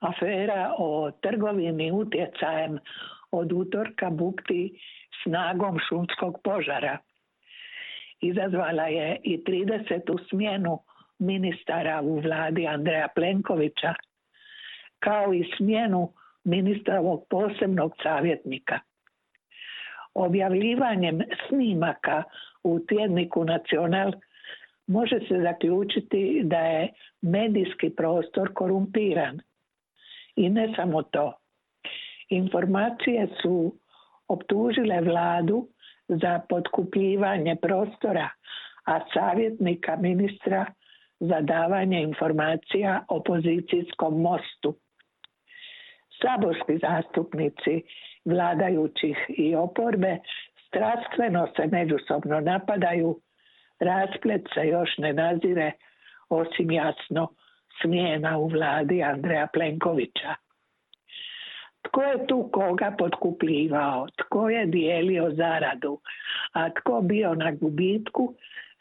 Afera 0.00 0.74
o 0.78 1.10
trgovini 1.22 1.92
utjecajem 1.92 2.78
od 3.30 3.52
utorka 3.52 4.10
bukti 4.10 4.80
snagom 5.22 5.78
šumskog 5.88 6.40
požara. 6.44 6.98
Izazvala 8.20 8.86
je 8.86 9.20
i 9.24 9.44
30. 9.44 10.28
smjenu 10.28 10.78
ministara 11.18 12.00
u 12.02 12.20
vladi 12.20 12.66
Andreja 12.66 13.08
Plenkovića, 13.14 13.94
kao 14.98 15.34
i 15.34 15.50
smjenu 15.56 16.12
ministrovog 16.44 17.26
posebnog 17.30 17.92
savjetnika. 18.02 18.78
Objavljivanjem 20.14 21.20
snimaka 21.48 22.22
u 22.62 22.78
tjedniku 22.78 23.44
Nacional 23.44 24.12
može 24.86 25.18
se 25.28 25.40
zaključiti 25.42 26.40
da 26.44 26.56
je 26.56 26.88
medijski 27.22 27.90
prostor 27.90 28.54
korumpiran. 28.54 29.40
I 30.36 30.48
ne 30.48 30.72
samo 30.76 31.02
to. 31.02 31.32
Informacije 32.28 33.28
su 33.42 33.74
optužile 34.28 35.00
vladu 35.00 35.68
za 36.08 36.40
potkupljivanje 36.48 37.56
prostora, 37.56 38.28
a 38.84 39.00
savjetnika 39.14 39.96
ministra 39.96 40.66
za 41.20 41.40
davanje 41.40 42.02
informacija 42.02 43.04
opozicijskom 43.08 44.20
mostu 44.20 44.74
saborski 46.22 46.78
zastupnici 46.78 47.82
vladajućih 48.24 49.16
i 49.28 49.54
oporbe 49.54 50.18
strastveno 50.66 51.48
se 51.56 51.66
međusobno 51.66 52.40
napadaju, 52.40 53.20
rasplet 53.80 54.42
se 54.54 54.68
još 54.68 54.98
ne 54.98 55.12
nazire 55.12 55.72
osim 56.28 56.70
jasno 56.70 57.28
smjena 57.82 58.38
u 58.38 58.46
vladi 58.48 59.02
Andreja 59.02 59.46
Plenkovića. 59.52 60.34
Tko 61.82 62.02
je 62.02 62.26
tu 62.26 62.50
koga 62.52 62.94
potkupljivao, 62.98 64.06
tko 64.16 64.48
je 64.50 64.66
dijelio 64.66 65.30
zaradu, 65.30 66.00
a 66.52 66.70
tko 66.70 67.00
bio 67.00 67.34
na 67.34 67.52
gubitku, 67.52 68.34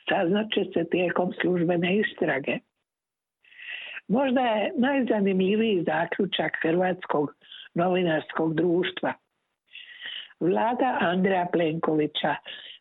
saznaće 0.09 0.65
se 0.73 0.89
tijekom 0.89 1.33
službene 1.41 1.97
istrage. 1.97 2.57
Možda 4.07 4.41
je 4.41 4.71
najzanimljiviji 4.77 5.83
zaključak 5.83 6.51
Hrvatskog 6.61 7.35
novinarskog 7.73 8.53
društva. 8.55 9.13
Vlada 10.41 10.97
Andreja 10.99 11.47
Plenkovića 11.51 12.35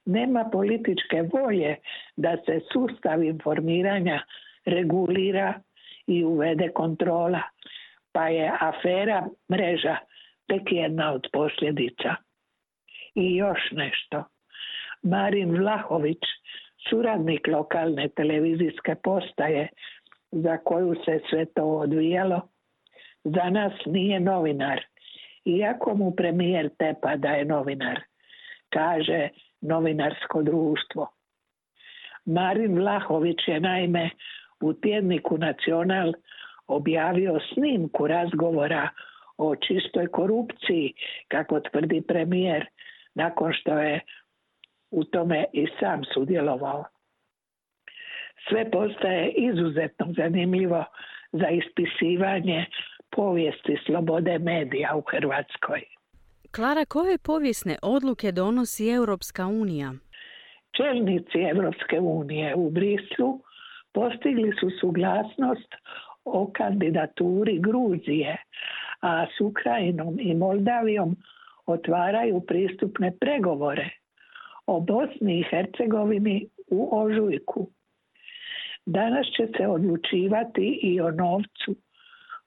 nema 0.04 0.44
političke 0.52 1.22
volje 1.32 1.76
da 2.16 2.36
se 2.46 2.60
sustav 2.72 3.22
informiranja 3.22 4.22
regulira 4.64 5.54
i 6.06 6.24
uvede 6.24 6.68
kontrola, 6.68 7.42
pa 8.12 8.28
je 8.28 8.52
afera 8.60 9.28
mreža 9.52 9.96
tek 10.48 10.62
jedna 10.72 11.12
od 11.12 11.26
posljedica. 11.32 12.14
I 13.14 13.36
još 13.36 13.58
nešto. 13.72 14.24
Marin 15.02 15.50
Vlahović, 15.58 16.18
suradnik 16.88 17.46
lokalne 17.46 18.08
televizijske 18.08 18.94
postaje, 19.02 19.68
za 20.32 20.56
koju 20.56 20.94
se 21.04 21.20
sve 21.30 21.44
to 21.44 21.64
odvijalo, 21.64 22.40
za 23.24 23.50
nas 23.50 23.72
nije 23.86 24.20
novinar 24.20 24.80
iako 25.44 25.94
mu 25.94 26.10
premijer 26.16 26.70
tepa 26.78 27.16
da 27.16 27.28
je 27.28 27.44
novinar, 27.44 28.00
kaže 28.68 29.28
novinarsko 29.60 30.42
društvo. 30.42 31.10
Marin 32.24 32.78
Vlahović 32.78 33.38
je 33.46 33.60
naime 33.60 34.10
u 34.60 34.72
tjedniku 34.72 35.38
Nacional 35.38 36.12
objavio 36.66 37.40
snimku 37.54 38.06
razgovora 38.06 38.88
o 39.38 39.56
čistoj 39.56 40.06
korupciji, 40.06 40.94
kako 41.28 41.60
tvrdi 41.60 42.02
premijer, 42.08 42.66
nakon 43.14 43.52
što 43.52 43.78
je 43.78 44.00
u 44.90 45.04
tome 45.04 45.44
i 45.52 45.66
sam 45.80 46.04
sudjelovao. 46.14 46.84
Sve 48.48 48.70
postaje 48.70 49.32
izuzetno 49.32 50.06
zanimljivo 50.16 50.84
za 51.32 51.48
ispisivanje 51.48 52.66
povijesti 53.16 53.76
slobode 53.86 54.38
medija 54.38 54.96
u 54.96 55.02
Hrvatskoj. 55.10 55.82
Klara, 56.50 56.84
koje 56.84 57.18
povijesne 57.18 57.76
odluke 57.82 58.32
donosi 58.32 58.88
Europska 58.88 59.46
unija? 59.46 59.92
Čelnici 60.76 61.38
Europske 61.54 62.00
unije 62.00 62.54
u 62.54 62.70
Brislu 62.70 63.40
postigli 63.92 64.52
su 64.60 64.70
suglasnost 64.80 65.74
o 66.24 66.50
kandidaturi 66.52 67.58
Gruzije, 67.58 68.36
a 69.00 69.26
s 69.26 69.40
Ukrajinom 69.40 70.16
i 70.20 70.34
Moldavijom 70.34 71.16
otvaraju 71.66 72.40
pristupne 72.40 73.12
pregovore 73.20 73.90
o 74.66 74.80
Bosni 74.80 75.40
i 75.40 75.44
Hercegovini 75.50 76.46
u 76.70 76.98
Ožujku. 76.98 77.68
Danas 78.86 79.26
će 79.26 79.46
se 79.56 79.66
odlučivati 79.66 80.80
i 80.82 81.00
o 81.00 81.10
novcu. 81.10 81.74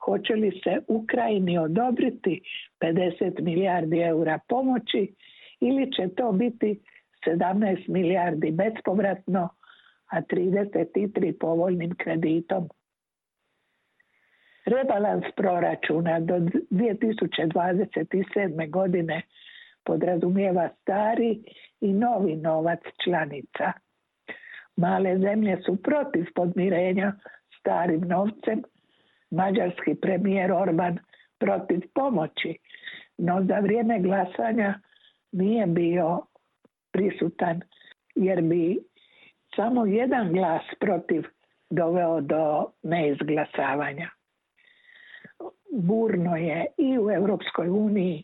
Hoće 0.05 0.33
li 0.33 0.62
se 0.63 0.79
Ukrajini 0.88 1.57
odobriti 1.57 2.41
50 2.81 3.41
milijardi 3.41 4.00
eura 4.00 4.39
pomoći 4.48 5.15
ili 5.60 5.91
će 5.91 6.07
to 6.15 6.31
biti 6.31 6.79
17 7.27 7.89
milijardi 7.89 8.51
bespovratno, 8.51 9.50
a 10.12 10.22
33 10.22 11.33
povoljnim 11.39 11.95
kreditom. 11.95 12.69
Rebalans 14.65 15.24
proračuna 15.36 16.19
do 16.19 16.36
2027. 16.36 18.69
godine 18.69 19.22
podrazumijeva 19.83 20.69
stari 20.81 21.39
i 21.81 21.93
novi 21.93 22.36
novac 22.36 22.79
članica. 23.03 23.72
Male 24.75 25.17
zemlje 25.17 25.62
su 25.65 25.83
protiv 25.83 26.25
podmirenja 26.36 27.13
starim 27.60 28.01
novcem, 28.01 28.63
mađarski 29.33 29.95
premijer 30.01 30.51
Orban 30.51 30.97
protiv 31.39 31.81
pomoći, 31.93 32.57
no 33.17 33.45
za 33.47 33.59
vrijeme 33.59 33.99
glasanja 33.99 34.79
nije 35.31 35.67
bio 35.67 36.21
prisutan 36.91 37.61
jer 38.15 38.41
bi 38.41 38.79
samo 39.55 39.85
jedan 39.85 40.33
glas 40.33 40.61
protiv 40.79 41.23
doveo 41.69 42.21
do 42.21 42.71
neizglasavanja. 42.83 44.09
Burno 45.71 46.35
je 46.35 46.65
i 46.77 46.99
u 46.99 47.11
Europskoj 47.11 47.69
uniji 47.69 48.23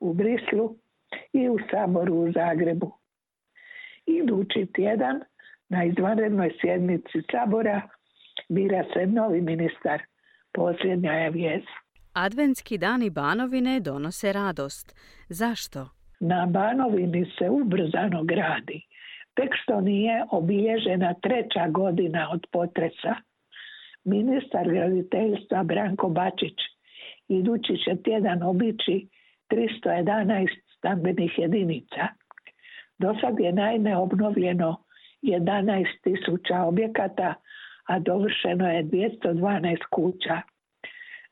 u 0.00 0.14
Brislu 0.14 0.76
i 1.32 1.48
u 1.48 1.56
Saboru 1.70 2.14
u 2.14 2.32
Zagrebu. 2.32 2.92
Idući 4.06 4.66
tjedan 4.74 5.20
na 5.68 5.84
izvanrednoj 5.84 6.50
sjednici 6.60 7.22
Sabora 7.30 7.80
bira 8.48 8.84
se 8.94 9.06
novi 9.06 9.40
ministar. 9.40 10.02
Posljednja 10.52 11.12
je 11.12 11.30
vijest. 11.30 11.68
Adventski 12.12 12.78
dani 12.78 13.10
Banovine 13.10 13.80
donose 13.80 14.32
radost. 14.32 14.96
Zašto? 15.28 15.88
Na 16.20 16.46
Banovini 16.46 17.26
se 17.38 17.50
ubrzano 17.50 18.24
gradi. 18.24 18.82
Tek 19.34 19.50
što 19.62 19.80
nije 19.80 20.24
obilježena 20.30 21.14
treća 21.14 21.68
godina 21.68 22.28
od 22.32 22.46
potresa. 22.52 23.14
Ministar 24.04 24.68
graditeljstva 24.68 25.62
Branko 25.62 26.08
Bačić 26.08 26.58
idući 27.28 27.76
će 27.84 28.02
tjedan 28.02 28.42
obići 28.42 29.08
311 29.50 30.46
stambenih 30.76 31.38
jedinica. 31.38 32.02
Do 32.98 33.14
sad 33.20 33.40
je 33.40 33.52
naime 33.52 33.96
obnovljeno 33.96 34.76
11 35.22 35.86
tisuća 36.02 36.62
objekata, 36.62 37.34
a 37.92 37.98
dovršeno 37.98 38.66
je 38.74 38.84
212 38.84 39.76
kuća. 39.90 40.40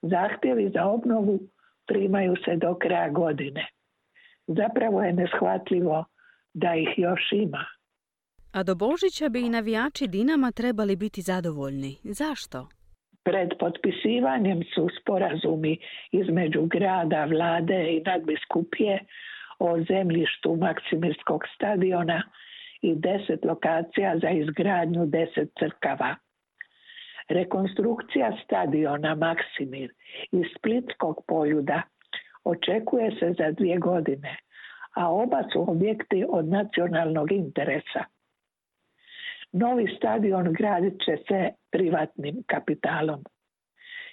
Zahtjevi 0.03 0.71
za 0.75 0.85
obnovu 0.85 1.39
primaju 1.87 2.35
se 2.45 2.57
do 2.57 2.75
kraja 2.75 3.09
godine. 3.09 3.67
Zapravo 4.47 5.03
je 5.03 5.13
neshvatljivo 5.13 6.05
da 6.55 6.75
ih 6.75 6.89
još 6.97 7.33
ima. 7.33 7.65
A 8.53 8.63
do 8.63 8.75
Božića 8.75 9.29
bi 9.29 9.41
i 9.47 9.49
navijači 9.49 10.07
Dinama 10.07 10.53
trebali 10.53 10.97
biti 10.97 11.21
zadovoljni. 11.23 11.93
Zašto? 12.03 12.69
Pred 13.25 13.51
potpisivanjem 13.61 14.61
su 14.75 14.89
sporazumi 15.01 15.79
između 16.13 16.63
grada, 16.67 17.25
vlade 17.25 17.81
i 17.95 18.03
nadbiskupije 18.07 19.05
o 19.59 19.81
zemljištu 19.91 20.57
Maksimirskog 20.57 21.43
stadiona 21.55 22.23
i 22.83 22.95
deset 22.95 23.45
lokacija 23.45 24.19
za 24.23 24.31
izgradnju 24.31 25.07
deset 25.07 25.49
crkava. 25.59 26.15
Rekonstrukcija 27.29 28.33
stadiona 28.45 29.15
Maksimir 29.15 29.91
iz 30.33 30.47
Splitskog 30.59 31.25
poljuda 31.27 31.83
očekuje 32.45 33.11
se 33.11 33.35
za 33.39 33.51
dvije 33.51 33.79
godine, 33.79 34.37
a 34.97 35.13
oba 35.13 35.43
su 35.53 35.71
objekti 35.71 36.25
od 36.29 36.49
nacionalnog 36.49 37.33
interesa. 37.33 38.05
Novi 39.53 39.95
stadion 39.97 40.53
gradit 40.53 40.95
će 41.05 41.17
se 41.29 41.51
privatnim 41.71 42.43
kapitalom. 42.47 43.25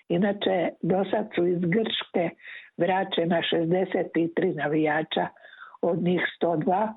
Inače, 0.10 0.70
do 0.82 1.04
sad 1.12 1.30
su 1.36 1.48
iz 1.48 1.60
Grčke 1.60 2.30
vraćena 2.78 3.42
63 3.52 4.56
navijača, 4.56 5.28
od 5.82 6.04
njih 6.04 6.22
102 6.42 6.94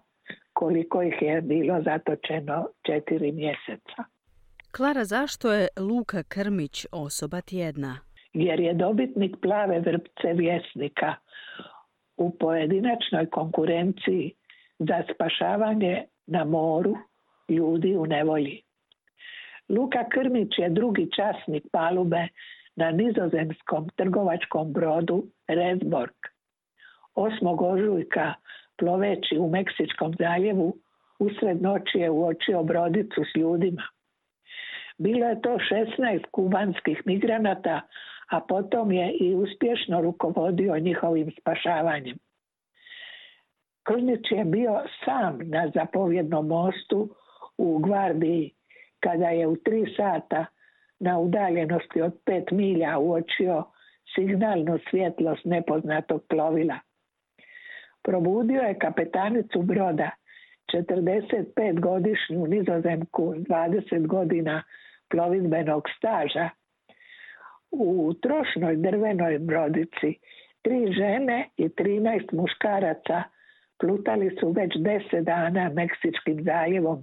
koliko 0.52 1.02
ih 1.02 1.14
je 1.20 1.40
bilo 1.40 1.82
zatočeno 1.82 2.68
četiri 2.86 3.32
mjeseca. 3.32 4.17
Klara, 4.78 5.04
zašto 5.04 5.52
je 5.52 5.68
Luka 5.80 6.22
Krmić 6.22 6.86
osoba 6.92 7.40
tjedna? 7.40 7.98
Jer 8.32 8.60
je 8.60 8.74
dobitnik 8.74 9.36
plave 9.42 9.80
vrpce 9.80 10.28
vjesnika 10.34 11.14
u 12.16 12.38
pojedinačnoj 12.38 13.26
konkurenciji 13.30 14.32
za 14.78 15.02
spašavanje 15.14 16.04
na 16.26 16.44
moru 16.44 16.94
ljudi 17.48 17.96
u 17.96 18.06
nevolji. 18.06 18.62
Luka 19.68 20.08
Krmić 20.08 20.58
je 20.58 20.70
drugi 20.70 21.08
časnik 21.16 21.64
palube 21.72 22.28
na 22.76 22.90
nizozemskom 22.90 23.88
trgovačkom 23.96 24.72
brodu 24.72 25.24
Resborg. 25.48 26.16
8. 27.14 27.72
ožujka 27.72 28.34
ploveći 28.76 29.38
u 29.38 29.50
Meksičkom 29.50 30.14
zaljevu 30.18 30.76
usred 31.18 31.62
noći 31.62 31.98
je 31.98 32.10
uočio 32.10 32.62
brodicu 32.62 33.20
s 33.32 33.36
ljudima. 33.36 33.82
Bilo 34.98 35.28
je 35.28 35.40
to 35.40 35.58
16 35.98 36.24
kubanskih 36.30 37.02
migranata, 37.06 37.80
a 38.30 38.40
potom 38.40 38.92
je 38.92 39.12
i 39.20 39.34
uspješno 39.34 40.00
rukovodio 40.00 40.78
njihovim 40.78 41.30
spašavanjem. 41.40 42.18
Krnić 43.82 44.30
je 44.30 44.44
bio 44.44 44.82
sam 45.04 45.38
na 45.42 45.70
zapovjednom 45.74 46.46
mostu 46.46 47.08
u 47.58 47.78
Gvardiji 47.78 48.54
kada 49.00 49.28
je 49.28 49.46
u 49.46 49.56
tri 49.56 49.94
sata 49.96 50.46
na 51.00 51.18
udaljenosti 51.18 52.02
od 52.02 52.12
pet 52.24 52.50
milja 52.50 52.98
uočio 52.98 53.64
signalnu 54.14 54.78
svjetlost 54.90 55.44
nepoznatog 55.44 56.22
plovila. 56.28 56.78
Probudio 58.02 58.60
je 58.60 58.78
kapetanicu 58.78 59.62
broda, 59.62 60.10
45-godišnju 60.72 62.46
nizozemku 62.46 63.34
20 63.34 64.06
godina 64.06 64.62
plovidbenog 65.10 65.82
staža. 65.96 66.48
U 67.70 68.14
trošnoj 68.22 68.76
drvenoj 68.76 69.38
brodici 69.38 70.14
tri 70.62 70.92
žene 70.92 71.48
i 71.56 71.68
13 71.68 72.32
muškaraca 72.32 73.22
plutali 73.80 74.36
su 74.40 74.50
već 74.50 74.72
deset 74.76 75.24
dana 75.24 75.70
Meksičkim 75.74 76.44
zaljevom 76.44 77.02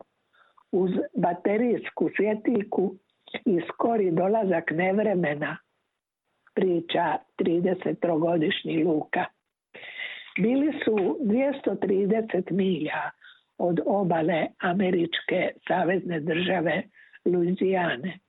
uz 0.71 0.91
baterijsku 1.13 2.09
svjetiljku 2.17 2.95
i 3.45 3.59
skori 3.69 4.11
dolazak 4.11 4.71
nevremena, 4.71 5.57
priča 6.55 7.17
33-godišnji 7.37 8.83
Luka. 8.83 9.25
Bili 10.41 10.73
su 10.85 11.17
230 11.21 12.51
milja 12.51 13.11
od 13.57 13.79
obale 13.85 14.47
američke 14.59 15.51
savezne 15.67 16.19
države 16.19 16.83
Luizijane. 17.25 18.19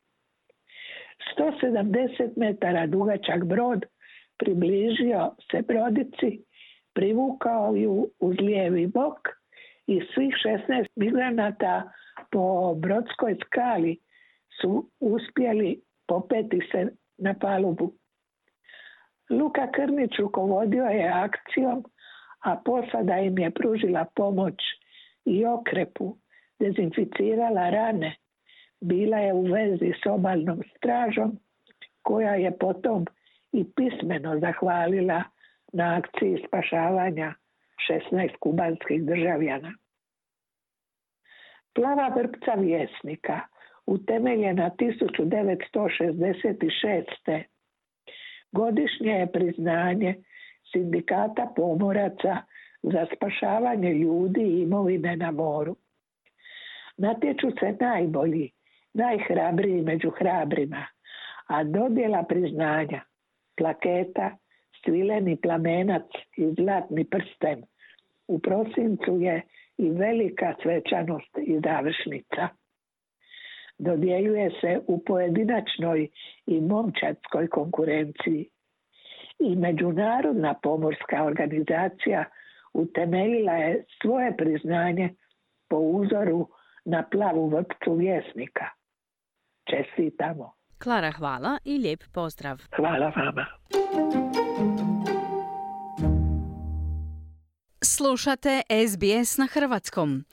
170 1.38 2.37
metara 2.37 2.87
dugačak 2.87 3.44
brod 3.44 3.85
približio 4.38 5.35
se 5.50 5.62
brodici, 5.62 6.44
privukao 6.94 7.74
ju 7.76 8.11
uz 8.20 8.37
lijevi 8.40 8.87
bok 8.87 9.18
i 9.87 10.00
svih 10.14 10.35
16 10.68 10.87
migranata 10.96 11.92
po 12.30 12.74
brodskoj 12.74 13.37
skali 13.46 13.98
su 14.61 14.90
uspjeli 15.00 15.80
popeti 16.06 16.61
se 16.72 16.88
na 17.18 17.35
palubu. 17.35 17.92
Luka 19.30 19.70
Krnić 19.72 20.11
rukovodio 20.18 20.85
je 20.85 21.09
akcijom, 21.09 21.85
a 22.44 22.56
posada 22.64 23.18
im 23.18 23.38
je 23.38 23.50
pružila 23.50 24.04
pomoć 24.14 24.54
i 25.24 25.46
okrepu, 25.46 26.16
dezinficirala 26.59 27.70
rane, 27.70 28.16
bila 28.80 29.18
je 29.18 29.32
u 29.32 29.42
vezi 29.42 29.92
s 30.02 30.06
obalnom 30.06 30.62
stražom, 30.76 31.38
koja 32.02 32.34
je 32.34 32.58
potom 32.58 33.04
i 33.52 33.64
pismeno 33.76 34.40
zahvalila 34.40 35.22
na 35.72 35.96
akciji 35.96 36.44
spašavanja 36.46 37.34
16 38.12 38.36
kubanskih 38.40 39.04
državljana. 39.04 39.72
Plava 41.74 42.08
vrpca 42.16 42.54
vjesnika, 42.58 43.40
utemeljena 43.86 44.70
1966. 44.78 47.42
godišnje 48.52 49.12
je 49.12 49.32
priznanje 49.32 50.14
sindikata 50.72 51.52
pomoraca 51.56 52.36
za 52.82 53.06
spašavanje 53.16 53.94
ljudi 53.94 54.40
i 54.40 54.62
imovine 54.62 55.16
na 55.16 55.30
moru. 55.30 55.76
Natječu 56.96 57.50
se 57.60 57.76
najbolji, 57.80 58.50
najhrabriji 58.96 59.82
među 59.82 60.11
hrabrima, 60.11 60.87
a 61.46 61.64
dodjela 61.64 62.22
priznanja, 62.22 63.00
plaketa, 63.56 64.37
svileni 64.85 65.37
plamenac 65.37 66.06
i 66.37 66.54
zlatni 66.59 67.04
prsten 67.04 67.62
u 68.28 68.38
prosincu 68.38 69.20
je 69.20 69.42
i 69.78 69.90
velika 69.90 70.54
svečanost 70.62 71.38
i 71.38 71.61
završnica. 71.64 72.48
Dodjeljuje 73.78 74.50
se 74.61 74.80
u 74.87 75.04
pojedinačnoj 75.04 76.09
i 76.46 76.61
momčadskoj 76.61 77.48
konkurenciji 77.48 78.48
i 79.38 79.56
Međunarodna 79.56 80.54
pomorska 80.62 81.24
organizacija 81.24 82.24
utemeljila 82.74 83.52
je 83.52 83.85
svoje 84.02 84.37
priznanje 84.37 85.14
po 85.68 85.76
uzoru 85.76 86.48
na 86.85 87.04
plavu 87.11 87.48
vrpcu 87.48 87.94
vjesnika. 87.94 88.75
Čestitamo. 89.70 90.52
Klara, 90.79 91.12
hvala 91.12 91.59
i 91.64 91.79
lijep 91.79 92.05
pozdrav. 92.12 92.62
Hvala 92.76 93.12
vama. 93.16 93.46
Slušate 97.85 98.62
SBS 98.88 99.37
na 99.37 99.46
hrvatskom. 99.46 100.24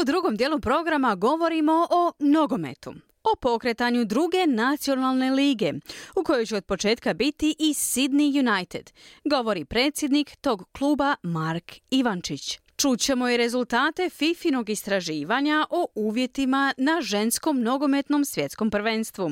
U 0.00 0.04
drugom 0.04 0.36
dijelu 0.36 0.60
programa 0.60 1.14
govorimo 1.14 1.72
o 1.90 2.12
nogometu. 2.18 2.94
O 3.22 3.36
pokretanju 3.40 4.04
druge 4.04 4.46
nacionalne 4.46 5.30
lige, 5.30 5.72
u 6.16 6.24
kojoj 6.24 6.46
će 6.46 6.56
od 6.56 6.64
početka 6.64 7.14
biti 7.14 7.56
i 7.58 7.74
Sydney 7.74 8.50
United, 8.50 8.92
govori 9.24 9.64
predsjednik 9.64 10.36
tog 10.36 10.68
kluba 10.72 11.16
Mark 11.22 11.72
Ivančić. 11.90 12.67
Čućemo 12.80 13.28
i 13.28 13.36
rezultate 13.36 14.10
Fifinog 14.10 14.70
istraživanja 14.70 15.66
o 15.70 15.86
uvjetima 15.94 16.74
na 16.76 17.00
ženskom 17.00 17.62
nogometnom 17.62 18.24
svjetskom 18.24 18.70
prvenstvu. 18.70 19.30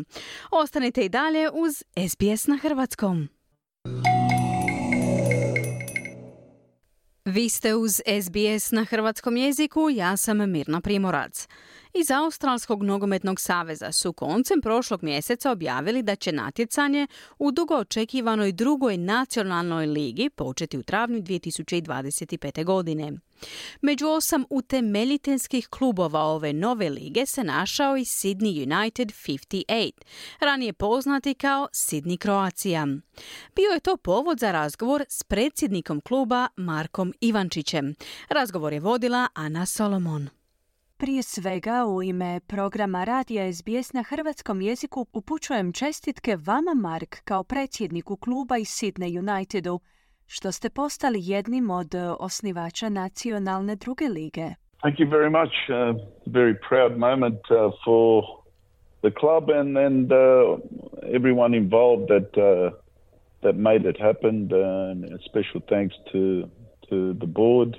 Ostanite 0.50 1.04
i 1.04 1.08
dalje 1.08 1.50
uz 1.52 1.82
SBS 2.08 2.46
na 2.46 2.56
hrvatskom. 2.56 3.28
Vi 7.24 7.48
ste 7.48 7.74
uz 7.74 8.00
SBS 8.22 8.70
na 8.70 8.84
hrvatskom 8.84 9.36
jeziku, 9.36 9.90
ja 9.90 10.16
sam 10.16 10.50
Mirna 10.50 10.80
Primorac. 10.80 11.48
Iz 11.98 12.10
Australskog 12.10 12.82
nogometnog 12.82 13.40
saveza 13.40 13.92
su 13.92 14.12
koncem 14.12 14.60
prošlog 14.60 15.02
mjeseca 15.02 15.50
objavili 15.50 16.02
da 16.02 16.16
će 16.16 16.32
natjecanje 16.32 17.06
u 17.38 17.50
dugo 17.50 17.74
očekivanoj 17.74 18.52
drugoj 18.52 18.96
nacionalnoj 18.96 19.86
ligi 19.86 20.30
početi 20.30 20.78
u 20.78 20.82
travnju 20.82 21.22
2025. 21.22 22.64
godine. 22.64 23.12
Među 23.80 24.06
osam 24.06 24.44
utemeljiteljskih 24.50 25.68
klubova 25.68 26.20
ove 26.20 26.52
nove 26.52 26.90
lige 26.90 27.26
se 27.26 27.44
našao 27.44 27.96
i 27.96 28.04
Sydney 28.04 28.76
United 28.76 29.08
58, 29.08 29.90
ranije 30.40 30.72
poznati 30.72 31.34
kao 31.34 31.68
Sydney 31.72 32.16
Kroacija. 32.16 32.86
Bio 33.54 33.70
je 33.74 33.80
to 33.80 33.96
povod 33.96 34.38
za 34.38 34.52
razgovor 34.52 35.04
s 35.08 35.22
predsjednikom 35.22 36.00
kluba 36.00 36.48
Markom 36.56 37.12
Ivančićem. 37.20 37.94
Razgovor 38.28 38.72
je 38.72 38.80
vodila 38.80 39.28
Ana 39.34 39.66
Solomon. 39.66 40.35
Prije 40.98 41.22
svega 41.22 41.86
u 41.94 42.02
ime 42.02 42.40
programa 42.48 43.04
Radija 43.04 43.52
SBS 43.52 43.92
na 43.92 44.02
hrvatskom 44.02 44.60
jeziku 44.60 45.06
upućujem 45.12 45.72
čestitke 45.72 46.36
vama 46.46 46.74
Mark 46.74 47.12
kao 47.24 47.44
predsjedniku 47.44 48.16
kluba 48.16 48.56
iz 48.56 48.66
Sydney 48.66 49.18
Unitedu 49.18 49.80
što 50.26 50.52
ste 50.52 50.70
postali 50.70 51.18
jednim 51.22 51.70
od 51.70 51.94
osnivača 52.20 52.88
nacionalne 52.88 53.76
druge 53.76 54.04
lige. 54.04 54.46
Thank 54.82 54.96
you 55.00 55.08
very 55.10 55.30
much. 55.40 55.54
Uh, 55.68 55.76
very 56.26 56.54
proud 56.68 56.92
moment 56.98 57.42
uh, 57.50 57.56
for 57.84 58.22
the 59.04 59.12
club 59.20 59.44
and, 59.60 59.76
and 59.78 60.12
uh, 60.12 60.18
everyone 61.16 61.56
involved 61.56 62.06
that, 62.12 62.28
uh, 62.36 62.72
that 63.44 63.56
made 63.56 63.82
it 63.90 63.98
happen. 64.08 64.34
Uh, 64.52 64.90
and 64.90 65.04
a 65.04 65.18
special 65.30 65.60
thanks 65.72 65.94
to, 66.12 66.22
to 66.88 66.96
the 67.22 67.30
board. 67.40 67.70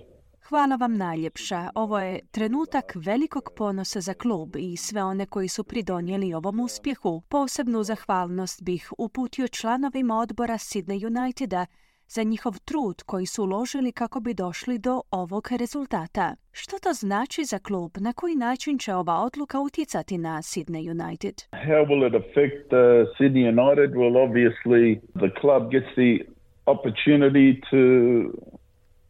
Hvala 0.49 0.75
vam 0.75 0.97
najljepša. 0.97 1.69
Ovo 1.75 1.99
je 1.99 2.19
trenutak 2.31 2.85
velikog 2.95 3.43
ponosa 3.57 4.01
za 4.01 4.13
klub 4.13 4.55
i 4.55 4.77
sve 4.77 5.03
one 5.03 5.25
koji 5.25 5.47
su 5.47 5.63
pridonijeli 5.63 6.33
ovom 6.33 6.59
uspjehu. 6.59 7.21
Posebnu 7.29 7.83
zahvalnost 7.83 8.63
bih 8.63 8.93
uputio 8.97 9.47
članovima 9.47 10.19
odbora 10.19 10.53
Sydney 10.53 11.05
Uniteda 11.07 11.65
za 12.07 12.23
njihov 12.23 12.53
trud 12.65 13.03
koji 13.05 13.25
su 13.25 13.43
uložili 13.43 13.91
kako 13.91 14.19
bi 14.19 14.33
došli 14.33 14.79
do 14.79 15.01
ovog 15.11 15.47
rezultata. 15.59 16.35
Što 16.51 16.75
to 16.83 16.93
znači 16.93 17.43
za 17.43 17.59
klub? 17.59 17.91
Na 17.99 18.13
koji 18.13 18.35
način 18.35 18.77
će 18.79 18.93
ova 18.93 19.15
odluka 19.27 19.59
utjecati 19.59 20.17
na 20.17 20.37
Sydney 20.37 20.83
United? 20.95 21.35
How 21.51 21.81
will 21.89 22.07
it 22.07 22.15
affect 22.23 22.73
uh, 22.73 22.79
Sydney 23.17 23.45
United? 23.55 23.89
Well, 23.99 24.15
obviously 24.27 24.99
the 25.23 25.31
club 25.41 25.71
gets 25.71 25.91
the 26.01 26.37
opportunity 26.73 27.47
to 27.69 27.79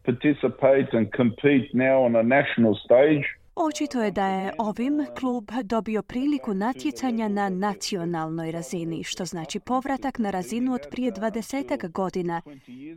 participate 0.09 0.89
and 0.97 1.05
compete 1.19 1.67
now 1.73 1.95
on 2.05 2.15
a 2.15 2.23
national 2.23 2.73
stage. 2.85 3.25
Očito 3.59 4.01
je 4.01 4.11
da 4.11 4.27
je 4.27 4.53
ovim 4.57 5.05
klub 5.19 5.51
dobio 5.63 6.01
priliku 6.01 6.53
natjecanja 6.53 7.27
na 7.27 7.49
nacionalnoj 7.49 8.51
razini, 8.51 9.03
što 9.03 9.25
znači 9.25 9.59
povratak 9.59 10.19
na 10.19 10.31
razinu 10.31 10.73
od 10.73 10.81
prije 10.91 11.11
20 11.11 11.91
godina, 11.91 12.41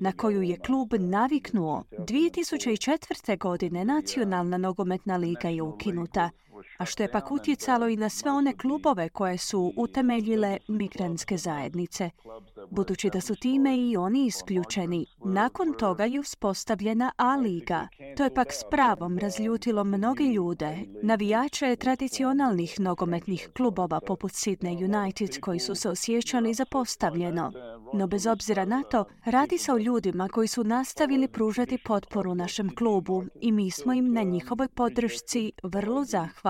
na 0.01 0.13
koju 0.13 0.43
je 0.43 0.57
klub 0.57 0.89
naviknuo. 0.99 1.85
2004. 1.91 3.39
godine 3.39 3.85
nacionalna 3.85 4.59
nogometna 4.59 5.17
liga 5.17 5.49
je 5.49 5.63
ukinuta, 5.63 6.31
a 6.79 6.85
što 6.85 7.03
je 7.03 7.13
pak 7.13 7.33
utjecalo 7.33 7.89
i 7.89 7.97
na 7.97 8.09
sve 8.09 8.31
one 8.31 8.57
klubove 8.57 9.09
koje 9.09 9.39
su 9.39 9.73
utemeljile 9.77 10.59
migrantske 10.69 11.37
zajednice, 11.37 12.11
budući 12.71 13.11
da 13.11 13.21
su 13.21 13.37
time 13.37 13.79
i 13.79 13.97
oni 13.97 14.27
isključeni. 14.27 15.07
Nakon 15.25 15.75
toga 15.79 16.05
je 16.05 16.21
uspostavljena 16.21 17.13
A-liga. 17.17 17.89
To 18.17 18.25
je 18.25 18.35
pak 18.35 18.53
s 18.53 18.63
pravom 18.71 19.19
razljutilo 19.19 19.85
mnoge 19.85 20.25
ljude, 20.25 20.79
navijače 21.03 21.77
tradicionalnih 21.77 22.81
nogometnih 22.81 23.49
klubova 23.57 24.01
poput 24.01 24.33
Sydney 24.33 24.85
United 24.85 25.41
koji 25.41 25.59
su 25.59 25.75
se 25.75 25.89
osjećali 25.89 26.55
zapostavljeno. 26.55 27.53
No 27.95 28.07
bez 28.07 28.27
obzira 28.27 28.65
na 28.65 28.83
to, 28.83 29.05
radi 29.25 29.59
se 29.59 29.73
o 29.73 29.79
ljudima 29.79 30.29
koji 30.29 30.49
su 30.49 30.65
nastavili 30.65 31.29
pružati 31.29 31.79
potporu 31.85 32.35
našem 32.35 32.75
klubu 32.75 33.25
i 33.41 33.53
mi 33.53 33.71
smo 33.71 33.93
im 33.93 34.13
na 34.13 34.23
njihovoj 34.23 34.69
podršci 34.69 35.53
vrlo 35.63 36.05
zahvalni. 36.05 36.50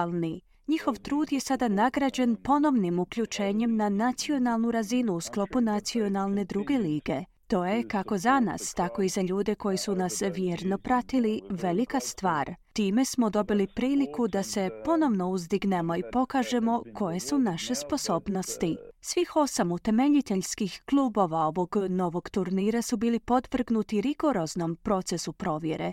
Njihov 0.69 0.97
trud 0.97 1.33
je 1.33 1.41
sada 1.41 1.69
nagrađen 1.69 2.37
ponovnim 2.37 2.99
uključenjem 2.99 3.77
na 3.77 3.89
nacionalnu 3.89 4.71
razinu 4.71 5.15
u 5.17 5.21
sklopu 5.21 5.61
nacionalne 5.61 6.45
druge 6.45 6.79
lige. 6.79 7.25
To 7.47 7.67
je 7.67 7.89
kako 7.89 8.19
za 8.19 8.41
nas, 8.41 8.75
tako 8.75 9.03
i 9.03 9.09
za 9.09 9.23
ljude 9.23 9.55
koji 9.55 9.77
su 9.77 9.95
nas 9.95 10.23
vjerno 10.35 10.79
pratili 10.79 11.41
velika 11.51 12.01
stvar. 12.01 12.55
Time 12.73 13.05
smo 13.05 13.31
dobili 13.31 13.67
priliku 13.77 14.29
da 14.29 14.43
se 14.43 14.71
ponovno 14.85 15.31
uzdignemo 15.31 15.97
i 15.97 16.03
pokažemo 16.13 16.83
koje 16.95 17.21
su 17.21 17.39
naše 17.39 17.75
sposobnosti. 17.75 18.77
Svih 19.01 19.37
osam 19.37 19.73
utemeljiteljskih 19.73 20.83
klubova 20.91 21.39
ovog 21.39 21.77
novog 21.89 22.31
turnira 22.31 22.83
su 22.83 22.97
bili 22.97 23.21
podvrgnuti 23.21 24.01
rigoroznom 24.01 24.77
procesu 24.77 25.33
provjere, 25.33 25.93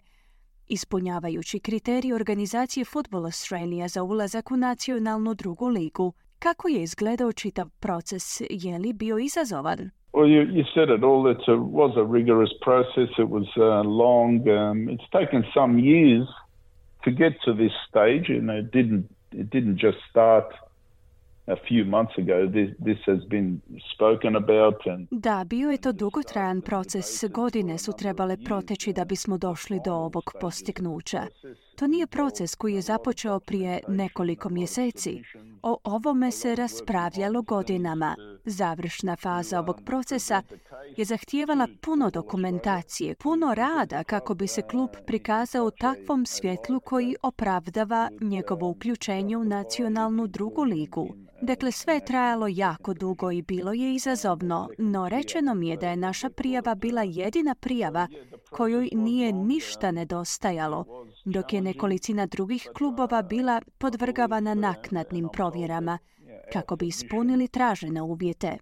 ispunjavajući 0.70 1.60
kriterij 1.60 2.14
organizacije 2.14 2.86
Football 2.86 3.26
Australia 3.26 3.88
za 3.88 4.04
ulazak 4.04 4.52
u 4.52 4.58
nacionalnu 4.58 5.34
drugu 5.34 5.68
ligu. 5.68 6.14
Kako 6.40 6.68
je 6.68 6.82
izgledao 6.84 7.32
čitav 7.32 7.70
proces? 7.80 8.42
Je 8.50 8.80
li 8.80 8.94
bio 8.94 9.18
izazovan? 9.18 9.90
Well, 10.14 10.30
you, 10.36 10.42
you 10.58 10.66
said 10.74 10.90
it 10.90 11.04
all. 11.04 11.32
It 11.36 11.44
was 11.82 11.94
a 11.98 12.06
rigorous 12.18 12.54
process. 12.68 13.10
It 13.24 13.30
was 13.38 13.48
uh, 13.58 13.84
long. 14.04 14.32
Um, 14.60 14.78
it's 14.94 15.10
taken 15.20 15.44
some 15.54 15.74
years 15.80 16.28
to 17.04 17.12
get 17.12 17.34
to 17.46 17.54
this 17.54 17.74
stage, 17.90 18.28
and 18.38 18.50
it 18.50 18.68
didn't. 18.78 19.06
It 19.32 19.48
didn't 19.56 19.78
just 19.88 20.00
start 20.10 20.48
Da, 25.12 25.46
bio 25.50 25.72
je 25.72 25.78
to 25.78 25.92
dugotrajan 25.92 26.62
proces. 26.62 27.24
Godine 27.32 27.78
su 27.78 27.92
trebale 27.98 28.38
proteći 28.46 28.94
da 28.94 29.06
bismo 29.06 29.38
došli 29.38 29.80
do 29.86 29.94
ovog 29.94 30.34
postignuća. 30.42 31.22
To 31.78 31.88
nije 31.88 32.08
proces 32.08 32.56
koji 32.56 32.74
je 32.74 32.82
započeo 32.82 33.40
prije 33.40 33.80
nekoliko 33.88 34.50
mjeseci. 34.50 35.22
O 35.64 35.78
ovome 35.84 36.32
se 36.32 36.56
raspravljalo 36.56 37.42
godinama. 37.42 38.16
Završna 38.46 39.16
faza 39.16 39.60
ovog 39.60 39.82
procesa 39.86 40.42
je 40.98 41.06
zahtijevala 41.06 41.68
puno 41.82 42.10
dokumentacije, 42.10 43.16
puno 43.16 43.54
rada 43.54 44.04
kako 44.04 44.34
bi 44.34 44.48
se 44.48 44.62
klub 44.62 44.90
prikazao 45.06 45.66
u 45.66 45.72
takvom 45.72 46.26
svjetlu 46.26 46.80
koji 46.80 47.16
opravdava 47.22 48.10
njegovo 48.22 48.70
uključenje 48.70 49.38
u 49.38 49.44
nacionalnu 49.44 50.28
drugu 50.28 50.64
ligu. 50.64 51.28
Dakle, 51.42 51.72
sve 51.72 51.94
je 51.94 52.06
trajalo 52.06 52.48
jako 52.50 52.94
dugo 52.94 53.32
i 53.32 53.42
bilo 53.42 53.74
je 53.74 53.96
izazovno, 53.96 54.70
no 54.78 55.10
rečeno 55.10 55.54
mi 55.54 55.70
je 55.70 55.78
da 55.78 55.90
je 55.90 55.98
naša 55.98 56.30
prijava 56.30 56.76
bila 56.76 57.04
jedina 57.04 57.56
prijava 57.56 58.08
kojoj 58.50 58.90
nije 58.94 59.34
ništa 59.34 59.92
nedostajalo, 59.92 60.86
dok 61.26 61.54
je 61.54 61.62
nekolicina 61.68 62.26
drugih 62.26 62.70
klubova 62.78 63.22
bila 63.22 63.62
podvrgavana 63.78 64.54
naknadnim 64.54 65.30
provjerama 65.34 65.98
kako 66.54 66.76
bi 66.76 66.88
ispunili 66.88 67.48
tražene 67.48 68.02
uvjete. 68.02 68.58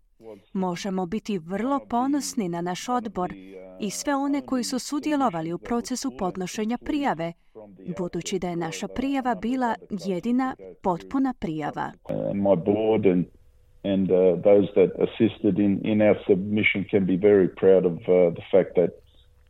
Možemo 0.54 1.06
biti 1.06 1.38
vrlo 1.38 1.80
ponosni 1.90 2.50
na 2.50 2.62
naš 2.62 2.90
odbor 2.90 3.34
i 3.80 3.90
sve 3.90 4.16
one 4.16 4.42
koji 4.42 4.64
su 4.64 4.80
sudjelovali 4.80 5.54
u 5.54 5.58
procesu 5.58 6.12
podnošenja 6.18 6.78
prijave, 6.78 7.34
budući 7.98 8.40
da 8.40 8.50
je 8.50 8.56
naša 8.56 8.88
prijava 8.88 9.36
bila 9.36 9.76
jedina 9.90 10.56
potpuna 10.84 11.34
prijava. 11.40 11.92
And 13.96 14.10
uh, 14.12 14.18
those 14.44 14.68
that 14.74 14.92
assisted 15.08 15.60
in 15.60 15.74
in 15.84 16.02
our 16.02 16.18
submission 16.28 16.86
can 16.92 17.06
be 17.06 17.18
very 17.18 17.48
proud 17.62 17.86
of 17.86 17.94
uh, 17.94 18.34
the 18.38 18.46
fact 18.52 18.72
that 18.76 18.90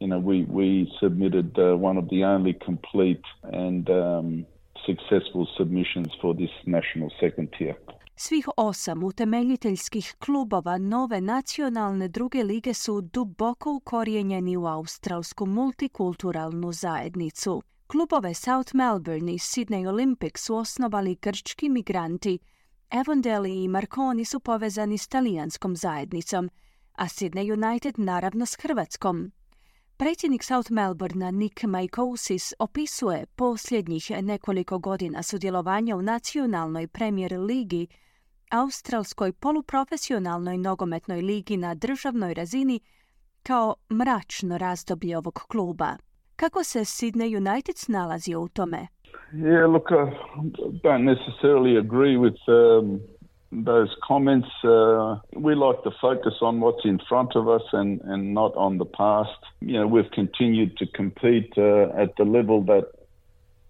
you 0.06 0.12
know 0.12 0.22
we 0.32 0.38
we 0.60 0.88
submitted 1.00 1.50
uh, 1.58 1.88
one 1.90 1.98
of 1.98 2.06
the 2.10 2.24
only 2.24 2.54
complete 2.54 3.26
and 3.44 3.90
um, 3.90 4.46
successful 4.86 5.48
submissions 5.58 6.10
for 6.22 6.36
this 6.36 6.54
national 6.66 7.10
second 7.20 7.48
tier. 7.58 7.76
Svih 8.18 8.48
osam 8.58 9.04
utemeljiteljskih 9.04 10.16
klubova 10.20 10.78
nove 10.78 11.22
nacionalne 11.22 12.08
druge 12.08 12.44
lige 12.44 12.74
su 12.74 13.02
duboko 13.02 13.74
ukorijenjeni 13.74 14.58
u 14.58 14.66
australsku 14.66 15.46
multikulturalnu 15.46 16.72
zajednicu. 16.72 17.64
Klubove 17.88 18.34
South 18.34 18.76
Melbourne 18.76 19.34
i 19.34 19.38
Sydney 19.38 19.88
Olympic 19.88 20.38
su 20.38 20.56
osnovali 20.56 21.16
grčki 21.22 21.70
migranti. 21.70 22.40
Avondale 22.90 23.50
i 23.64 23.68
Marconi 23.68 24.26
su 24.26 24.40
povezani 24.40 24.98
s 24.98 25.08
talijanskom 25.08 25.76
zajednicom, 25.76 26.50
a 26.96 27.06
Sydney 27.06 27.54
United 27.54 28.00
naravno 28.00 28.46
s 28.46 28.56
Hrvatskom. 28.62 29.32
Predsjednik 29.98 30.44
South 30.44 30.72
Melbourne 30.72 31.32
Nick 31.32 31.64
Maikosis 31.64 32.54
opisuje 32.60 33.26
posljednjih 33.36 34.12
nekoliko 34.22 34.80
godina 34.80 35.24
sudjelovanja 35.24 35.96
u 35.96 36.02
nacionalnoj 36.02 36.88
premijer 36.88 37.40
ligi, 37.40 37.88
australskoj 38.52 39.32
poluprofesionalnoj 39.34 40.58
nogometnoj 40.58 41.22
ligi 41.22 41.58
na 41.58 41.76
državnoj 41.76 42.34
razini 42.34 42.80
kao 43.44 43.76
mračno 43.94 44.58
razdoblje 44.58 45.18
ovog 45.18 45.34
kluba. 45.34 45.98
Kako 46.36 46.64
se 46.64 46.80
Sydney 46.80 47.38
United 47.38 47.78
snalazio 47.78 48.42
u 48.42 48.48
tome? 48.48 48.88
Yeah, 49.34 49.72
look, 49.74 49.92
I 49.92 50.06
don't 50.84 51.06
necessarily 51.06 51.78
agree 51.78 52.18
with 52.18 52.40
um, 52.48 53.02
those 53.64 53.96
comments. 54.04 54.48
Uh, 54.64 55.20
we 55.34 55.56
like 55.56 55.84
to 55.84 55.92
focus 56.02 56.34
on 56.42 56.60
what's 56.60 56.84
in 56.84 57.00
front 57.08 57.36
of 57.36 57.48
us 57.48 57.62
and, 57.72 58.02
and 58.02 58.34
not 58.34 58.56
on 58.56 58.78
the 58.78 58.86
past. 58.86 59.38
You 59.62 59.80
know, 59.80 59.88
we've 59.88 60.12
continued 60.12 60.78
to 60.78 60.88
compete 60.88 61.54
uh, 61.58 61.90
at 61.98 62.16
the 62.18 62.26
level 62.26 62.64
that 62.66 62.92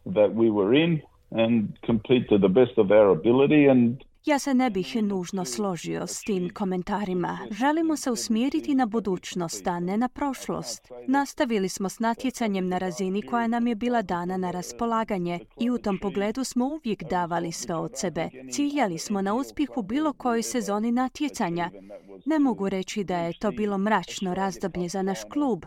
that 0.08 0.34
we 0.36 0.52
were 0.52 0.74
in 0.74 1.02
and 1.32 1.78
compete 1.84 2.30
to 2.30 2.38
the 2.38 2.48
best 2.48 2.78
of 2.78 2.92
our 2.92 3.10
ability 3.10 3.66
and 3.66 4.04
Ja 4.26 4.40
se 4.40 4.54
ne 4.54 4.70
bih 4.70 4.96
nužno 5.04 5.46
složio 5.46 6.08
s 6.08 6.22
tim 6.22 6.50
komentarima. 6.54 7.40
Želimo 7.52 7.96
se 7.98 8.12
usmjeriti 8.12 8.76
na 8.76 8.86
budućnost, 8.86 9.68
a 9.68 9.80
ne 9.80 9.98
na 9.98 10.08
prošlost. 10.08 10.92
Nastavili 11.08 11.70
smo 11.70 11.90
s 11.90 12.00
natjecanjem 12.00 12.68
na 12.68 12.78
razini 12.78 13.22
koja 13.22 13.48
nam 13.48 13.68
je 13.68 13.76
bila 13.76 14.02
dana 14.02 14.38
na 14.38 14.52
raspolaganje 14.52 15.40
i 15.60 15.70
u 15.70 15.78
tom 15.78 16.00
pogledu 16.02 16.44
smo 16.44 16.66
uvijek 16.66 17.04
davali 17.04 17.52
sve 17.52 17.76
od 17.76 17.92
sebe. 17.96 18.30
Ciljali 18.52 18.98
smo 18.98 19.22
na 19.22 19.34
uspjeh 19.34 19.70
u 19.78 19.82
bilo 19.82 20.14
kojoj 20.14 20.44
sezoni 20.44 20.92
natjecanja. 20.92 21.72
Ne 22.26 22.40
mogu 22.40 22.70
reći 22.70 23.04
da 23.04 23.18
je 23.18 23.40
to 23.40 23.52
bilo 23.52 23.78
mračno 23.78 24.34
razdoblje 24.34 24.90
za 24.90 25.02
naš 25.02 25.20
klub, 25.34 25.66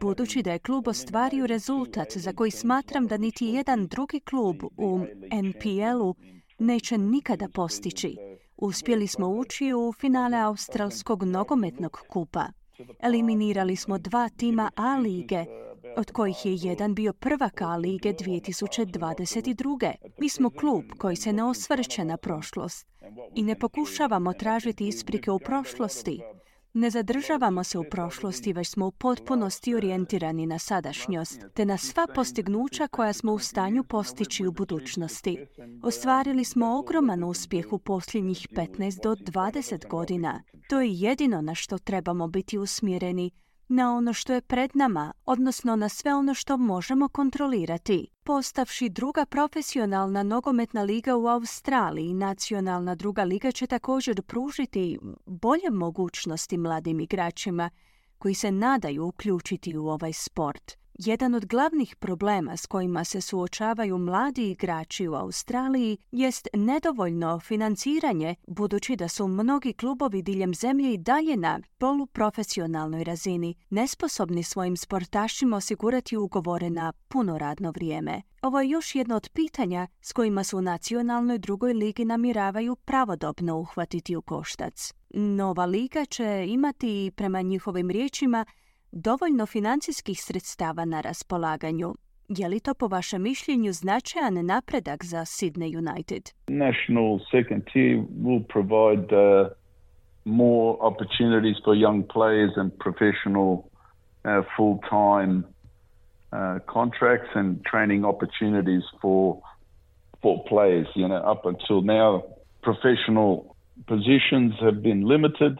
Budući 0.00 0.42
da 0.42 0.52
je 0.52 0.58
klub 0.58 0.88
ostvario 0.88 1.46
rezultat 1.46 2.12
za 2.16 2.32
koji 2.32 2.50
smatram 2.50 3.06
da 3.06 3.16
niti 3.16 3.46
jedan 3.46 3.86
drugi 3.86 4.20
klub 4.20 4.56
u 4.76 5.00
NPL-u 5.42 6.14
neće 6.62 6.98
nikada 6.98 7.48
postići. 7.48 8.16
Uspjeli 8.56 9.06
smo 9.06 9.28
ući 9.28 9.72
u 9.72 9.92
finale 9.92 10.38
Australskog 10.38 11.22
nogometnog 11.22 11.98
kupa. 12.08 12.44
Eliminirali 13.02 13.76
smo 13.76 13.98
dva 13.98 14.28
tima 14.28 14.70
A 14.76 14.98
lige, 14.98 15.44
od 15.96 16.12
kojih 16.12 16.46
je 16.46 16.58
jedan 16.62 16.94
bio 16.94 17.12
prvak 17.12 17.62
A 17.62 17.76
lige 17.76 18.12
2022. 18.12 19.94
Mi 20.18 20.28
smo 20.28 20.50
klub 20.50 20.84
koji 20.98 21.16
se 21.16 21.32
ne 21.32 21.44
osvrće 21.44 22.04
na 22.04 22.16
prošlost 22.16 22.86
i 23.34 23.42
ne 23.42 23.58
pokušavamo 23.58 24.32
tražiti 24.32 24.88
isprike 24.88 25.30
u 25.30 25.38
prošlosti. 25.38 26.20
Ne 26.74 26.90
zadržavamo 26.90 27.64
se 27.64 27.78
u 27.78 27.84
prošlosti, 27.90 28.52
već 28.52 28.68
smo 28.68 28.86
u 28.86 28.90
potpunosti 28.90 29.74
orijentirani 29.74 30.46
na 30.46 30.58
sadašnjost, 30.58 31.40
te 31.54 31.64
na 31.64 31.78
sva 31.78 32.06
postignuća 32.14 32.88
koja 32.88 33.12
smo 33.12 33.32
u 33.32 33.38
stanju 33.38 33.84
postići 33.84 34.46
u 34.46 34.52
budućnosti. 34.52 35.46
Ostvarili 35.82 36.44
smo 36.44 36.78
ogroman 36.78 37.24
uspjeh 37.24 37.72
u 37.72 37.78
posljednjih 37.78 38.48
15 38.52 39.02
do 39.02 39.14
20 39.14 39.88
godina. 39.88 40.42
To 40.68 40.80
je 40.80 40.92
jedino 40.92 41.40
na 41.40 41.54
što 41.54 41.78
trebamo 41.78 42.28
biti 42.28 42.58
usmjereni, 42.58 43.30
na 43.68 43.94
ono 43.96 44.12
što 44.12 44.32
je 44.32 44.40
pred 44.40 44.70
nama, 44.74 45.12
odnosno 45.26 45.76
na 45.76 45.88
sve 45.88 46.14
ono 46.14 46.34
što 46.34 46.56
možemo 46.56 47.08
kontrolirati. 47.08 48.08
Postavši 48.22 48.88
druga 48.88 49.26
profesionalna 49.26 50.22
nogometna 50.22 50.82
liga 50.82 51.16
u 51.16 51.26
Australiji, 51.26 52.14
nacionalna 52.14 52.94
druga 52.94 53.24
liga 53.24 53.52
će 53.52 53.66
također 53.66 54.22
pružiti 54.22 54.98
bolje 55.26 55.70
mogućnosti 55.70 56.58
mladim 56.58 57.00
igračima 57.00 57.70
koji 58.18 58.34
se 58.34 58.52
nadaju 58.52 59.06
uključiti 59.06 59.76
u 59.76 59.88
ovaj 59.88 60.12
sport. 60.12 60.81
Jedan 61.04 61.34
od 61.34 61.46
glavnih 61.46 61.96
problema 61.96 62.56
s 62.56 62.66
kojima 62.66 63.04
se 63.04 63.20
suočavaju 63.20 63.98
mladi 63.98 64.50
igrači 64.50 65.08
u 65.08 65.14
Australiji 65.14 65.98
jest 66.12 66.48
nedovoljno 66.54 67.40
financiranje, 67.40 68.34
budući 68.46 68.96
da 68.96 69.08
su 69.08 69.28
mnogi 69.28 69.72
klubovi 69.72 70.22
diljem 70.22 70.54
zemlje 70.54 70.94
i 70.94 70.98
dalje 70.98 71.36
na 71.36 71.60
poluprofesionalnoj 71.78 73.04
razini, 73.04 73.54
nesposobni 73.70 74.42
svojim 74.42 74.76
sportašima 74.76 75.56
osigurati 75.56 76.16
ugovore 76.16 76.70
na 76.70 76.92
puno 77.08 77.38
radno 77.38 77.70
vrijeme. 77.70 78.22
Ovo 78.42 78.60
je 78.60 78.68
još 78.68 78.94
jedno 78.94 79.16
od 79.16 79.28
pitanja 79.28 79.86
s 80.00 80.12
kojima 80.12 80.44
su 80.44 80.58
u 80.58 80.62
nacionalnoj 80.62 81.38
drugoj 81.38 81.72
ligi 81.72 82.04
namiravaju 82.04 82.76
pravodobno 82.76 83.58
uhvatiti 83.58 84.16
u 84.16 84.22
koštac. 84.22 84.92
Nova 85.14 85.64
liga 85.64 86.04
će 86.04 86.46
imati, 86.48 87.12
prema 87.16 87.42
njihovim 87.42 87.90
riječima, 87.90 88.44
dovoljno 88.92 89.46
financijskih 89.46 90.22
sredstava 90.22 90.84
na 90.84 91.00
raspolaganju. 91.00 91.94
Je 92.28 92.48
li 92.48 92.60
to 92.60 92.74
po 92.74 92.86
vašem 92.86 93.22
mišljenju 93.22 93.72
značajan 93.72 94.46
napredak 94.46 95.04
za 95.04 95.18
Sydney 95.24 95.78
United? 95.78 96.22
National 96.48 97.18
second 97.30 97.62
tier 97.72 97.96
will 98.24 98.44
provide 98.48 99.06
uh, 99.12 99.48
more 100.24 100.76
opportunities 100.80 101.56
for 101.64 101.74
young 101.74 102.02
players 102.14 102.52
and 102.56 102.70
professional 102.78 103.50
uh, 104.24 104.42
full-time 104.56 105.44
uh, 106.32 106.58
contracts 106.66 107.30
and 107.34 107.64
training 107.70 108.04
opportunities 108.04 108.84
for 109.00 109.40
for 110.22 110.44
players. 110.48 110.86
You 110.94 111.08
know, 111.08 111.32
up 111.32 111.46
until 111.46 111.82
now, 111.82 112.22
professional 112.62 113.56
positions 113.86 114.52
have 114.60 114.82
been 114.82 115.02
limited. 115.08 115.58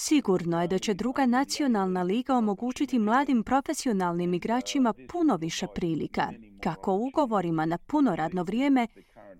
Sigurno 0.00 0.62
je 0.62 0.68
da 0.68 0.78
će 0.78 0.94
druga 0.94 1.26
nacionalna 1.26 2.02
liga 2.02 2.34
omogućiti 2.34 2.98
mladim 2.98 3.42
profesionalnim 3.42 4.34
igračima 4.34 4.94
puno 5.12 5.36
više 5.36 5.66
prilika, 5.74 6.28
kako 6.62 6.94
ugovorima 6.94 7.66
na 7.66 7.78
puno 7.78 8.16
radno 8.16 8.42
vrijeme, 8.42 8.86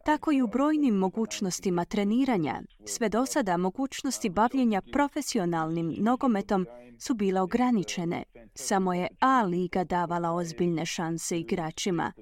tako 0.04 0.32
i 0.32 0.42
u 0.42 0.46
brojnim 0.46 0.94
mogućnostima 0.94 1.84
treniranja. 1.84 2.62
Sve 2.86 3.08
do 3.08 3.26
sada 3.26 3.56
mogućnosti 3.56 4.28
bavljenja 4.28 4.82
profesionalnim 4.92 5.94
nogometom 5.98 6.66
su 6.98 7.14
bile 7.14 7.40
ograničene. 7.40 8.22
Samo 8.54 8.94
je 8.94 9.08
A 9.20 9.42
liga 9.42 9.84
davala 9.84 10.32
ozbiljne 10.32 10.86
šanse 10.86 11.38
igračima. 11.40 12.12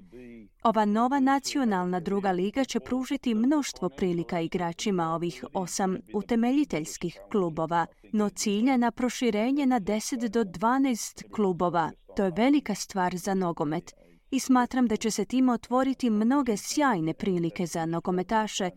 Ova 0.63 0.85
nova 0.85 1.19
nacionalna 1.19 1.99
druga 1.99 2.31
liga 2.31 2.63
će 2.63 2.79
pružiti 2.79 3.35
mnoštvo 3.35 3.89
prilika 3.89 4.39
igračima 4.39 5.13
ovih 5.13 5.45
osam 5.53 5.97
utemeljiteljskih 6.13 7.19
klubova, 7.31 7.85
no 8.13 8.29
cilja 8.29 8.77
na 8.77 8.91
proširenje 8.91 9.65
na 9.65 9.79
10 9.79 10.27
do 10.27 10.43
12 10.43 11.31
klubova. 11.31 11.91
To 12.15 12.23
je 12.23 12.31
velika 12.37 12.75
stvar 12.75 13.17
za 13.17 13.33
nogomet 13.33 13.93
i 14.31 14.39
smatram 14.39 14.87
da 14.87 14.95
će 14.95 15.11
se 15.11 15.25
tim 15.25 15.49
otvoriti 15.49 16.09
mnoge 16.09 16.57
sjajne 16.57 17.13
prilike 17.13 17.65
za 17.65 17.85
nogometaše 17.85 18.69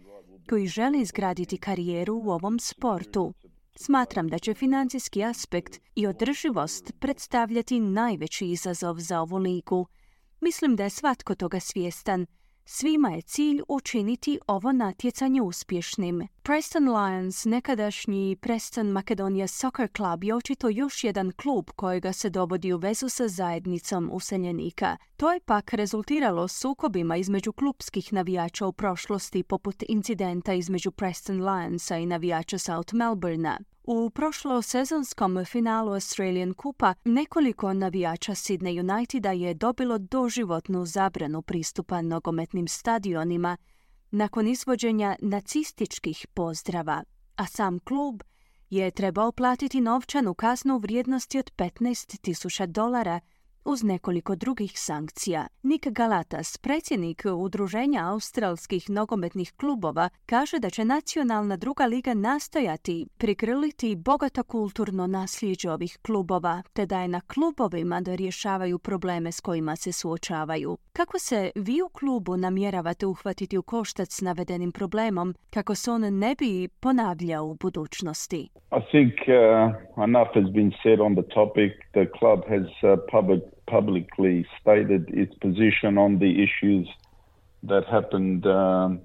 koji 0.48 0.66
žele 0.66 1.00
izgraditi 1.00 1.58
karijeru 1.58 2.14
u 2.24 2.30
ovom 2.30 2.58
sportu. 2.58 3.32
Smatram 3.76 4.28
da 4.28 4.38
će 4.38 4.54
financijski 4.54 5.24
aspekt 5.24 5.80
i 5.94 6.06
održivost 6.06 6.92
predstavljati 6.98 7.80
najveći 7.80 8.46
izazov 8.46 8.98
za 8.98 9.20
ovu 9.20 9.36
ligu. 9.36 9.86
Mislim 10.40 10.76
da 10.76 10.84
je 10.84 10.90
svatko 10.90 11.34
toga 11.34 11.60
svjestan 11.60 12.26
Svima 12.64 13.10
je 13.10 13.22
cilj 13.22 13.60
učiniti 13.68 14.38
ovo 14.46 14.72
natjecanje 14.72 15.42
uspješnim. 15.42 16.28
Preston 16.42 16.88
Lions, 16.88 17.44
nekadašnji 17.44 18.36
Preston 18.40 18.86
Macedonia 18.86 19.46
Soccer 19.46 19.88
Club 19.96 20.24
je 20.24 20.34
očito 20.34 20.68
još 20.68 21.04
jedan 21.04 21.32
klub 21.32 21.70
kojega 21.76 22.12
se 22.12 22.30
dovodi 22.30 22.72
u 22.72 22.78
vezu 22.78 23.08
sa 23.08 23.28
zajednicom 23.28 24.10
useljenika. 24.12 24.96
To 25.16 25.32
je 25.32 25.40
pak 25.40 25.72
rezultiralo 25.72 26.48
sukobima 26.48 27.16
između 27.16 27.52
klubskih 27.52 28.12
navijača 28.12 28.66
u 28.66 28.72
prošlosti 28.72 29.42
poput 29.42 29.82
incidenta 29.88 30.54
između 30.54 30.90
Preston 30.90 31.42
Lionsa 31.42 31.96
i 31.96 32.06
navijača 32.06 32.58
South 32.58 32.94
Melbournea. 32.94 33.58
U 33.92 34.10
prošlosezonskom 34.10 35.44
finalu 35.44 35.92
Australian 35.92 36.54
Kupa 36.54 36.94
nekoliko 37.04 37.72
navijača 37.72 38.32
Sydney 38.32 38.80
Uniteda 38.80 39.32
je 39.32 39.54
dobilo 39.54 39.98
doživotnu 39.98 40.86
zabranu 40.86 41.42
pristupa 41.42 42.02
nogometnim 42.02 42.68
stadionima 42.68 43.56
nakon 44.10 44.48
izvođenja 44.48 45.16
nacističkih 45.20 46.26
pozdrava, 46.34 47.02
a 47.36 47.46
sam 47.46 47.78
klub 47.78 48.22
je 48.70 48.90
trebao 48.90 49.32
platiti 49.32 49.80
novčanu 49.80 50.34
kaznu 50.34 50.74
u 50.74 50.78
vrijednosti 50.78 51.38
od 51.38 51.50
15.000 51.56 52.66
dolara 52.66 53.20
uz 53.64 53.82
nekoliko 53.84 54.34
drugih 54.34 54.72
sankcija. 54.74 55.46
Nick 55.62 55.88
Galatas, 55.88 56.58
predsjednik 56.58 57.22
Udruženja 57.36 58.12
australskih 58.12 58.90
nogometnih 58.90 59.52
klubova, 59.52 60.08
kaže 60.26 60.58
da 60.58 60.70
će 60.70 60.84
nacionalna 60.84 61.56
druga 61.56 61.86
liga 61.86 62.14
nastojati 62.14 63.06
prikrliti 63.18 63.96
bogato 63.96 64.42
kulturno 64.42 65.06
nasljeđe 65.06 65.70
ovih 65.70 65.98
klubova, 66.02 66.62
te 66.72 66.86
da 66.86 67.00
je 67.00 67.08
na 67.08 67.20
klubovima 67.20 68.00
da 68.00 68.14
rješavaju 68.14 68.78
probleme 68.78 69.32
s 69.32 69.40
kojima 69.40 69.76
se 69.76 69.92
suočavaju. 69.92 70.78
Kako 70.92 71.18
se 71.18 71.50
vi 71.54 71.82
u 71.82 71.88
klubu 71.88 72.36
namjeravate 72.36 73.06
uhvatiti 73.06 73.58
u 73.58 73.62
koštac 73.62 74.08
s 74.12 74.20
navedenim 74.20 74.72
problemom, 74.72 75.34
kako 75.50 75.74
se 75.74 75.90
on 75.90 76.00
ne 76.18 76.34
bi 76.38 76.68
ponavljao 76.80 77.44
u 77.44 77.54
budućnosti? 77.54 78.48
I 78.78 78.80
think 78.90 79.14
uh, 79.26 80.04
enough 80.04 80.30
has 80.34 80.48
been 80.54 80.72
said 80.82 81.00
on 81.00 81.14
the 81.14 81.26
topic. 81.34 81.72
The 81.92 82.06
club 82.18 82.40
has 82.48 82.66
uh, 82.82 82.98
public 83.12 83.42
publicly 83.70 84.44
stated 84.60 85.02
its 85.08 85.34
position 85.40 85.98
on 85.98 86.18
the 86.18 86.32
issues 86.46 86.86
that 87.68 87.84
happened 87.90 88.46
um, 88.46 89.00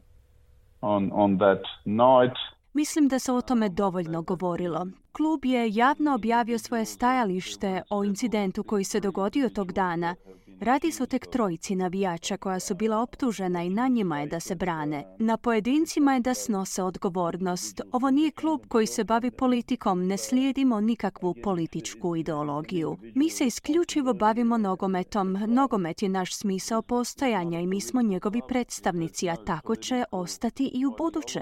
on 0.82 1.12
on 1.12 1.38
that 1.38 1.63
night. 1.86 2.38
Mislim 2.73 3.08
da 3.08 3.19
se 3.19 3.32
o 3.32 3.41
tome 3.41 3.69
dovoljno 3.69 4.21
govorilo. 4.21 4.88
Klub 5.12 5.45
je 5.45 5.69
javno 5.73 6.15
objavio 6.15 6.60
svoje 6.60 6.86
stajalište 6.86 7.82
o 7.89 8.04
incidentu 8.04 8.63
koji 8.63 8.84
se 8.84 8.99
dogodio 8.99 9.49
tog 9.49 9.71
dana 9.71 10.15
Radi 10.59 10.91
se 10.91 11.03
o 11.03 11.05
tek 11.05 11.27
trojici 11.27 11.75
navijača 11.75 12.37
koja 12.37 12.59
su 12.59 12.75
bila 12.75 12.99
optužena 12.99 13.63
i 13.63 13.69
na 13.69 13.87
njima 13.87 14.19
je 14.19 14.27
da 14.27 14.39
se 14.39 14.55
brane. 14.55 15.03
Na 15.19 15.37
pojedincima 15.37 16.13
je 16.13 16.19
da 16.19 16.33
snose 16.33 16.83
odgovornost. 16.83 17.81
Ovo 17.91 18.11
nije 18.11 18.31
klub 18.31 18.61
koji 18.67 18.87
se 18.87 19.03
bavi 19.03 19.31
politikom, 19.31 20.07
ne 20.07 20.17
slijedimo 20.17 20.81
nikakvu 20.81 21.35
političku 21.43 22.15
ideologiju. 22.15 22.97
Mi 23.15 23.29
se 23.29 23.45
isključivo 23.45 24.13
bavimo 24.13 24.57
nogometom. 24.57 25.37
Nogomet 25.47 26.01
je 26.01 26.09
naš 26.09 26.35
smisao 26.35 26.81
postojanja 26.81 27.59
i 27.59 27.67
mi 27.67 27.81
smo 27.81 28.01
njegovi 28.01 28.41
predstavnici, 28.47 29.29
a 29.29 29.35
tako 29.35 29.75
će 29.75 30.03
ostati 30.11 30.71
i 30.73 30.85
u 30.85 30.93
buduće. 30.97 31.41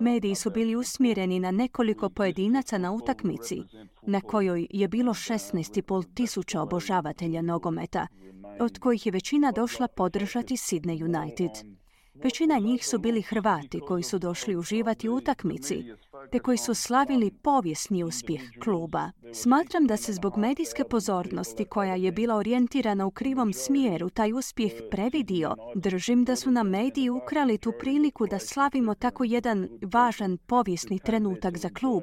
Mediji 0.00 0.34
su 0.34 0.50
bili 0.50 0.76
usmjereni 0.76 1.40
na 1.40 1.50
nekoliko 1.50 2.08
pojedinaca 2.08 2.78
na 2.78 2.92
utakmici, 2.92 3.62
na 4.02 4.20
kojoj 4.20 4.66
je 4.70 4.88
bilo 4.88 5.14
16,5 5.14 6.14
tisuća 6.14 6.62
obožavatelja 6.62 7.42
nogometa 7.42 8.06
od 8.60 8.78
kojih 8.78 9.06
je 9.06 9.12
većina 9.12 9.52
došla 9.52 9.88
podržati 9.88 10.54
Sydney 10.54 11.04
United. 11.04 11.50
Većina 12.14 12.58
njih 12.58 12.86
su 12.86 12.98
bili 12.98 13.22
Hrvati 13.22 13.80
koji 13.80 14.02
su 14.02 14.18
došli 14.18 14.56
uživati 14.56 15.08
u 15.08 15.14
utakmici, 15.14 15.84
te 16.32 16.38
koji 16.38 16.58
su 16.58 16.74
slavili 16.74 17.30
povijesni 17.30 18.04
uspjeh 18.04 18.40
kluba. 18.62 19.10
Smatram 19.32 19.86
da 19.86 19.96
se 19.96 20.12
zbog 20.12 20.38
medijske 20.38 20.84
pozornosti 20.84 21.64
koja 21.64 21.94
je 21.94 22.12
bila 22.12 22.36
orijentirana 22.36 23.06
u 23.06 23.10
krivom 23.10 23.52
smjeru 23.52 24.10
taj 24.10 24.32
uspjeh 24.32 24.72
previdio. 24.90 25.56
Držim 25.74 26.24
da 26.24 26.36
su 26.36 26.50
nam 26.50 26.68
mediji 26.68 27.10
ukrali 27.10 27.58
tu 27.58 27.72
priliku 27.80 28.26
da 28.26 28.38
slavimo 28.38 28.94
tako 28.94 29.24
jedan 29.24 29.68
važan 29.92 30.36
povijesni 30.36 30.98
trenutak 30.98 31.58
za 31.58 31.68
klub. 31.68 32.02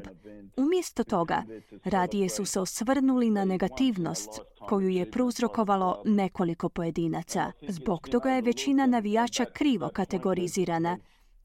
Umjesto 0.58 1.04
toga, 1.04 1.44
radije 1.84 2.30
su 2.30 2.46
se 2.46 2.60
osvrnuli 2.60 3.30
na 3.30 3.46
negativnost 3.46 4.30
koju 4.60 4.90
je 4.90 5.12
prouzrokovalo 5.12 6.02
nekoliko 6.06 6.70
pojedinaca. 6.70 7.52
Zbog 7.68 8.10
toga 8.10 8.30
je 8.30 8.42
većina 8.42 8.86
navijača 8.86 9.46
krivo 9.46 9.90
kategorizirana, 9.94 10.98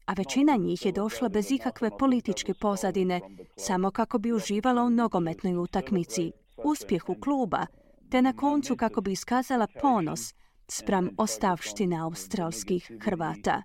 a 0.05 0.13
većina 0.13 0.55
njih 0.55 0.85
je 0.85 0.91
došla 0.91 1.29
bez 1.29 1.51
ikakve 1.51 1.89
političke 1.99 2.53
pozadine, 2.53 3.21
samo 3.55 3.91
kako 3.91 4.19
bi 4.19 4.33
uživala 4.33 4.83
u 4.83 4.89
nogometnoj 4.89 5.57
utakmici, 5.57 6.31
uspjehu 6.63 7.15
kluba, 7.15 7.65
te 8.09 8.21
na 8.21 8.33
koncu 8.33 8.75
kako 8.75 9.01
bi 9.01 9.11
iskazala 9.11 9.67
ponos 9.81 10.33
spram 10.67 11.09
ostavštine 11.17 11.97
australskih 11.99 12.91
Hrvata. 13.01 13.61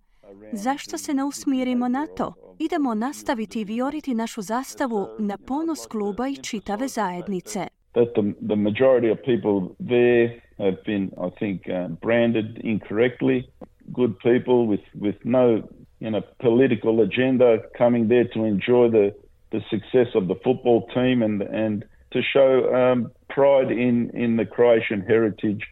Zašto 0.52 0.98
se 0.98 1.14
ne 1.14 1.24
usmjerimo 1.24 1.88
na 1.88 2.06
to? 2.06 2.34
Idemo 2.58 2.94
nastaviti 2.94 3.64
vioriti 3.64 4.14
našu 4.14 4.42
zastavu 4.42 5.08
na 5.18 5.38
ponos 5.46 5.86
kluba 5.86 6.28
i 6.28 6.36
čitave 6.36 6.88
zajednice. 6.88 7.66
That 7.92 8.08
the 8.48 8.56
majority 8.56 9.12
of 9.12 9.18
people 9.18 9.74
there 9.88 10.40
have 10.58 10.76
been, 10.86 11.04
I 11.26 11.30
think, 11.38 11.60
uh, 11.68 11.88
branded 12.00 12.60
incorrectly. 12.64 13.42
Good 13.86 14.12
people 14.22 14.58
with, 14.66 14.84
with 14.94 15.16
no 15.24 15.62
you 16.06 16.12
know, 16.12 16.22
political 16.38 17.00
agenda 17.00 17.58
coming 17.76 18.06
there 18.06 18.28
to 18.28 18.44
enjoy 18.44 18.88
the, 18.88 19.12
the 19.50 19.60
success 19.68 20.06
of 20.14 20.28
the 20.28 20.36
football 20.44 20.86
team 20.94 21.20
and, 21.20 21.42
and 21.42 21.84
to 22.12 22.20
show 22.22 22.72
um, 22.72 23.10
pride 23.28 23.72
in, 23.72 24.10
in 24.10 24.36
the 24.36 24.46
Croatian 24.46 25.00
heritage 25.00 25.62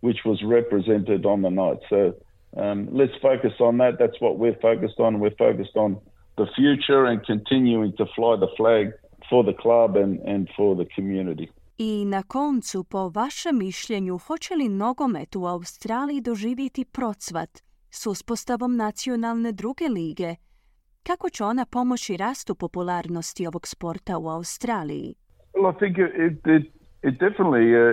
which 0.00 0.20
was 0.24 0.42
represented 0.42 1.26
on 1.26 1.42
the 1.42 1.50
night. 1.50 1.76
So 1.90 2.14
um, 2.56 2.88
let's 2.90 3.12
focus 3.20 3.52
on 3.60 3.76
that. 3.78 3.98
That's 3.98 4.18
what 4.18 4.38
we're 4.38 4.58
focused 4.62 4.98
on. 4.98 5.20
We're 5.20 5.38
focused 5.46 5.76
on 5.76 6.00
the 6.38 6.46
future 6.56 7.04
and 7.04 7.22
continuing 7.26 7.92
to 7.98 8.06
fly 8.16 8.36
the 8.36 8.48
flag 8.56 8.94
for 9.28 9.44
the 9.44 9.52
club 9.52 9.96
and, 9.96 10.20
and 10.20 10.48
for 10.56 10.74
the 10.74 10.86
community. 10.86 11.50
I 11.78 12.04
na 12.04 12.22
koncu, 12.22 12.84
po 12.84 13.08
vašem 13.08 13.58
mišljenju, 13.58 14.18
hoće 14.18 14.54
li 14.54 14.68
nogomet 14.68 15.36
u 15.36 15.44
Australiji 15.44 16.20
doživjeti 16.20 16.84
procvat 16.84 17.71
s 17.92 18.06
uspostavom 18.06 18.76
nacionalne 18.76 19.52
druge 19.52 19.88
lige? 19.88 20.34
Kako 21.02 21.30
će 21.30 21.44
ona 21.44 21.64
pomoći 21.66 22.16
rastu 22.16 22.54
popularnosti 22.54 23.46
ovog 23.46 23.66
sporta 23.66 24.18
u 24.18 24.28
Australiji? 24.28 25.14
Well, 25.54 25.70
I 25.74 25.78
think 25.78 25.94
it, 25.98 26.10
it, 26.56 26.64
it 27.08 27.14
definitely 27.26 27.66
uh, 27.82 27.92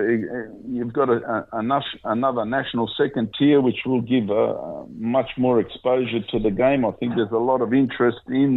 you've 0.76 0.94
got 1.00 1.08
a, 1.08 1.18
a, 1.36 1.60
a, 1.76 1.80
another 2.16 2.44
national 2.58 2.86
second 3.02 3.26
tier 3.38 3.58
which 3.66 3.80
will 3.88 4.04
give 4.14 4.26
uh, 4.30 4.38
much 5.16 5.30
more 5.36 5.56
exposure 5.66 6.22
to 6.32 6.38
the 6.46 6.54
game. 6.64 6.80
I 6.90 6.92
think 6.98 7.10
there's 7.18 7.36
a 7.42 7.44
lot 7.50 7.60
of 7.66 7.70
interest 7.82 8.22
in 8.42 8.52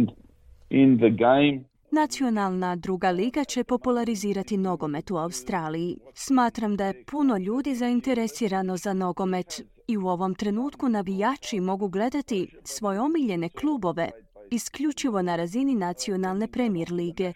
in 0.70 0.98
the 0.98 1.10
game. 1.10 1.64
Nacionalna 1.90 2.76
druga 2.76 3.10
liga 3.10 3.44
će 3.44 3.64
popularizirati 3.64 4.56
nogomet 4.56 5.10
u 5.10 5.16
Australiji. 5.16 5.96
Smatram 6.14 6.76
da 6.76 6.86
je 6.86 7.04
puno 7.10 7.36
ljudi 7.36 7.74
zainteresirano 7.74 8.76
za 8.76 8.92
nogomet 8.92 9.62
i 9.88 9.96
u 9.96 10.06
ovom 10.06 10.34
trenutku 10.34 10.88
navijači 10.88 11.60
mogu 11.60 11.88
gledati 11.88 12.48
svoje 12.64 13.00
omiljene 13.00 13.48
klubove 13.48 14.10
isključivo 14.50 15.22
na 15.22 15.36
razini 15.36 15.74
nacionalne 15.74 16.48
premijer 16.48 16.92
lige, 16.92 17.32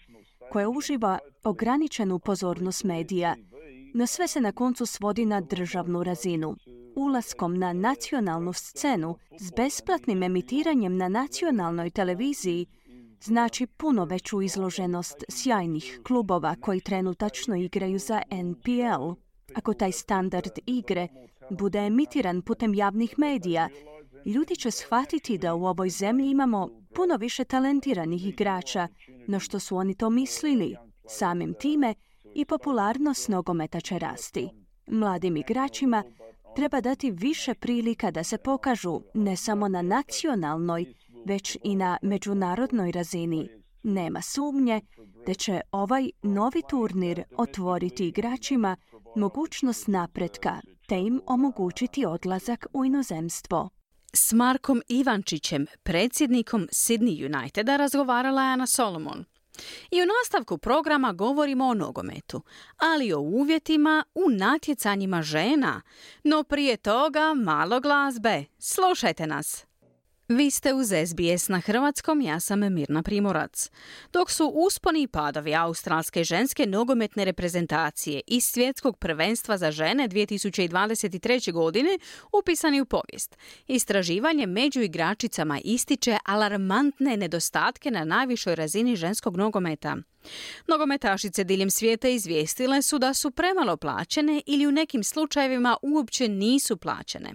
koja 0.52 0.68
uživa 0.68 1.18
ograničenu 1.44 2.18
pozornost 2.18 2.84
medija, 2.84 3.36
no 3.94 4.06
sve 4.06 4.28
se 4.28 4.40
na 4.40 4.52
koncu 4.52 4.86
svodi 4.86 5.26
na 5.26 5.40
državnu 5.40 6.02
razinu. 6.02 6.56
ulaskom 6.96 7.58
na 7.58 7.72
nacionalnu 7.72 8.52
scenu 8.52 9.16
s 9.40 9.52
besplatnim 9.56 10.22
emitiranjem 10.22 10.96
na 10.96 11.08
nacionalnoj 11.08 11.90
televiziji 11.90 12.66
znači 13.22 13.66
puno 13.66 14.04
veću 14.04 14.42
izloženost 14.42 15.24
sjajnih 15.28 16.00
klubova 16.06 16.56
koji 16.60 16.80
trenutačno 16.80 17.56
igraju 17.56 17.98
za 17.98 18.22
NPL. 18.30 19.12
Ako 19.54 19.74
taj 19.74 19.92
standard 19.92 20.58
igre 20.66 21.08
bude 21.50 21.78
emitiran 21.78 22.42
putem 22.42 22.74
javnih 22.74 23.18
medija, 23.18 23.68
ljudi 24.24 24.56
će 24.56 24.70
shvatiti 24.70 25.38
da 25.38 25.54
u 25.54 25.66
ovoj 25.66 25.90
zemlji 25.90 26.30
imamo 26.30 26.68
puno 26.94 27.16
više 27.16 27.44
talentiranih 27.44 28.26
igrača 28.26 28.88
no 29.26 29.40
što 29.40 29.60
su 29.60 29.76
oni 29.76 29.94
to 29.94 30.10
mislili. 30.10 30.76
Samim 31.08 31.54
time 31.60 31.94
i 32.34 32.44
popularnost 32.44 33.28
nogometa 33.28 33.80
će 33.80 33.98
rasti. 33.98 34.48
Mladim 34.86 35.36
igračima 35.36 36.02
treba 36.56 36.80
dati 36.80 37.10
više 37.10 37.54
prilika 37.54 38.10
da 38.10 38.24
se 38.24 38.38
pokažu 38.38 39.00
ne 39.14 39.36
samo 39.36 39.68
na 39.68 39.82
nacionalnoj, 39.82 40.94
već 41.24 41.58
i 41.64 41.76
na 41.76 41.98
međunarodnoj 42.02 42.92
razini. 42.92 43.48
Nema 43.82 44.22
sumnje 44.22 44.80
da 45.26 45.34
će 45.34 45.60
ovaj 45.72 46.10
novi 46.22 46.62
turnir 46.70 47.22
otvoriti 47.36 48.08
igračima 48.08 48.76
mogućnost 49.16 49.88
napretka 49.88 50.60
te 50.88 51.00
im 51.00 51.20
omogućiti 51.26 52.06
odlazak 52.06 52.66
u 52.72 52.84
inozemstvo. 52.84 53.68
S 54.12 54.32
Markom 54.32 54.82
Ivančićem, 54.88 55.66
predsjednikom 55.82 56.68
Sydney 56.72 57.36
Uniteda, 57.36 57.76
razgovarala 57.76 58.42
je 58.42 58.52
Ana 58.52 58.66
Solomon. 58.66 59.24
I 59.90 60.02
u 60.02 60.06
nastavku 60.06 60.58
programa 60.58 61.12
govorimo 61.12 61.66
o 61.66 61.74
nogometu, 61.74 62.42
ali 62.76 63.12
o 63.12 63.20
uvjetima 63.20 64.04
u 64.14 64.30
natjecanjima 64.30 65.22
žena. 65.22 65.82
No 66.24 66.42
prije 66.42 66.76
toga 66.76 67.34
malo 67.36 67.80
glazbe. 67.80 68.44
Slušajte 68.58 69.26
nas! 69.26 69.67
Vi 70.28 70.50
ste 70.50 70.74
uz 70.74 70.88
SBS 71.06 71.48
na 71.48 71.60
hrvatskom, 71.60 72.20
ja 72.20 72.40
sam 72.40 72.74
Mirna 72.74 73.02
Primorac. 73.02 73.70
Dok 74.12 74.30
su 74.30 74.52
usponi 74.54 75.02
i 75.02 75.06
padovi 75.06 75.54
australske 75.54 76.24
ženske 76.24 76.66
nogometne 76.66 77.24
reprezentacije 77.24 78.20
i 78.26 78.40
svjetskog 78.40 78.98
prvenstva 78.98 79.58
za 79.58 79.70
žene 79.70 80.08
2023. 80.08 81.52
godine 81.52 81.98
upisani 82.32 82.80
u 82.80 82.84
povijest, 82.84 83.38
istraživanje 83.66 84.46
među 84.46 84.80
igračicama 84.80 85.60
ističe 85.64 86.18
alarmantne 86.24 87.16
nedostatke 87.16 87.90
na 87.90 88.04
najvišoj 88.04 88.54
razini 88.54 88.96
ženskog 88.96 89.36
nogometa. 89.36 89.96
Nogometašice 90.66 91.44
diljem 91.44 91.70
svijeta 91.70 92.08
izvijestile 92.08 92.82
su 92.82 92.98
da 92.98 93.14
su 93.14 93.30
premalo 93.30 93.76
plaćene 93.76 94.42
ili 94.46 94.66
u 94.66 94.72
nekim 94.72 95.04
slučajevima 95.04 95.76
uopće 95.82 96.28
nisu 96.28 96.76
plaćene, 96.76 97.32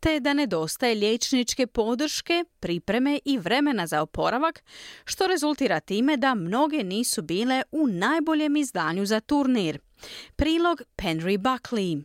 te 0.00 0.20
da 0.20 0.32
nedostaje 0.32 0.94
liječničke 0.94 1.66
podrške, 1.66 2.44
pripreme 2.60 3.18
i 3.24 3.38
vremena 3.38 3.86
za 3.86 4.02
oporavak, 4.02 4.64
što 5.04 5.26
rezultira 5.26 5.80
time 5.80 6.16
da 6.16 6.34
mnoge 6.34 6.84
nisu 6.84 7.22
bile 7.22 7.62
u 7.72 7.86
najboljem 7.86 8.56
izdanju 8.56 9.06
za 9.06 9.20
turnir. 9.20 9.78
Prilog 10.36 10.82
Penry 10.96 11.38
Buckley. 11.38 12.02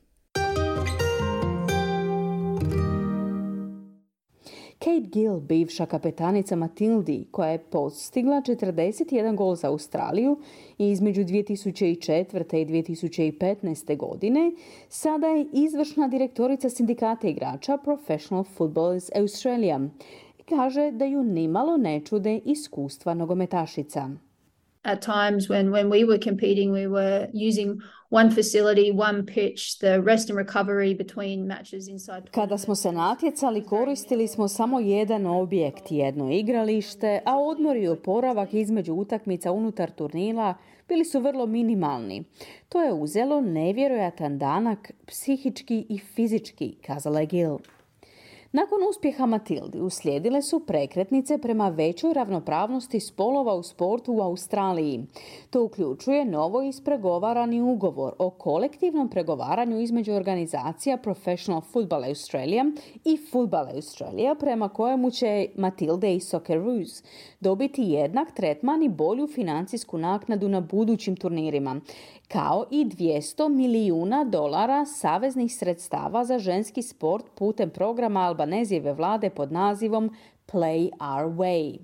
Kate 4.83 5.07
Gill, 5.11 5.39
bivša 5.39 5.85
kapetanica 5.85 6.55
Matildi, 6.55 7.27
koja 7.31 7.49
je 7.49 7.57
postigla 7.57 8.41
41 8.41 9.35
gol 9.35 9.55
za 9.55 9.67
Australiju 9.67 10.37
i 10.77 10.89
između 10.91 11.21
2004. 11.21 12.57
i 12.57 12.65
2015. 12.65 13.97
godine, 13.97 14.51
sada 14.89 15.27
je 15.27 15.45
izvršna 15.53 16.07
direktorica 16.07 16.69
sindikata 16.69 17.27
igrača 17.27 17.77
Professional 17.77 18.43
Footballers 18.43 19.09
Australia 19.15 19.79
i 20.39 20.43
kaže 20.43 20.91
da 20.91 21.05
ju 21.05 21.23
nimalo 21.23 21.77
ne 21.77 22.01
čude 22.05 22.39
iskustva 22.45 23.13
nogometašica. 23.13 24.09
At 24.83 25.01
times 25.01 25.47
when, 25.49 25.69
when 25.69 25.87
we 25.87 26.05
were 26.05 26.19
competing, 26.23 26.73
we 26.73 26.87
were 26.87 27.27
using 27.49 27.81
one 28.13 28.29
facility, 28.29 28.91
one 28.91 29.23
pitch, 29.25 29.79
the 29.79 30.01
rest 30.01 30.29
and 30.29 30.37
recovery 30.37 30.93
between 30.97 31.47
matches 31.47 31.87
inside. 31.87 32.21
Kada 32.31 32.57
smo 32.57 32.75
se 32.75 32.91
natjecali, 32.91 33.63
koristili 33.63 34.27
smo 34.27 34.47
samo 34.47 34.79
jedan 34.79 35.25
objekt, 35.25 35.83
jedno 35.89 36.31
igralište, 36.31 37.21
a 37.25 37.37
odmor 37.37 37.77
i 37.77 37.87
oporavak 37.87 38.53
između 38.53 38.93
utakmica 38.93 39.51
unutar 39.51 39.91
turnila 39.91 40.53
bili 40.87 41.05
su 41.05 41.19
vrlo 41.19 41.45
minimalni. 41.45 42.23
To 42.69 42.81
je 42.81 42.93
uzelo 42.93 43.41
nevjerojatan 43.41 44.37
danak 44.37 44.91
psihički 45.07 45.85
i 45.89 45.97
fizički, 45.97 46.75
kazala 46.85 47.19
je 47.19 47.25
Gil. 47.25 47.57
Nakon 48.55 48.79
uspjeha 48.89 49.25
Matildi 49.25 49.81
uslijedile 49.81 50.41
su 50.41 50.59
prekretnice 50.59 51.37
prema 51.37 51.69
većoj 51.69 52.13
ravnopravnosti 52.13 52.99
spolova 52.99 53.53
u 53.55 53.63
sportu 53.63 54.13
u 54.13 54.21
Australiji. 54.21 55.05
To 55.49 55.63
uključuje 55.63 56.25
novo 56.25 56.61
ispregovarani 56.61 57.61
ugovor 57.61 58.13
o 58.19 58.29
kolektivnom 58.29 59.09
pregovaranju 59.09 59.79
između 59.79 60.13
organizacija 60.13 60.97
Professional 60.97 61.61
Football 61.61 62.03
Australia 62.03 62.65
i 63.05 63.17
Football 63.31 63.67
Australia 63.75 64.35
prema 64.35 64.69
kojemu 64.69 65.11
će 65.11 65.47
Matilde 65.55 66.15
i 66.15 66.19
Socceroos 66.19 67.03
dobiti 67.39 67.81
jednak 67.81 68.35
tretman 68.35 68.83
i 68.83 68.89
bolju 68.89 69.27
financijsku 69.27 69.97
naknadu 69.97 70.49
na 70.49 70.61
budućim 70.61 71.15
turnirima 71.15 71.81
kao 72.33 72.65
i 72.71 72.85
200 72.85 73.49
milijuna 73.49 74.23
dolara 74.23 74.85
saveznih 74.85 75.55
sredstava 75.55 76.25
za 76.25 76.39
ženski 76.39 76.81
sport 76.81 77.25
putem 77.35 77.69
programa 77.69 78.19
Albanezijeve 78.19 78.93
vlade 78.93 79.29
pod 79.29 79.51
nazivom 79.51 80.15
Play 80.51 80.89
Our 80.91 81.33
Way. 81.35 81.77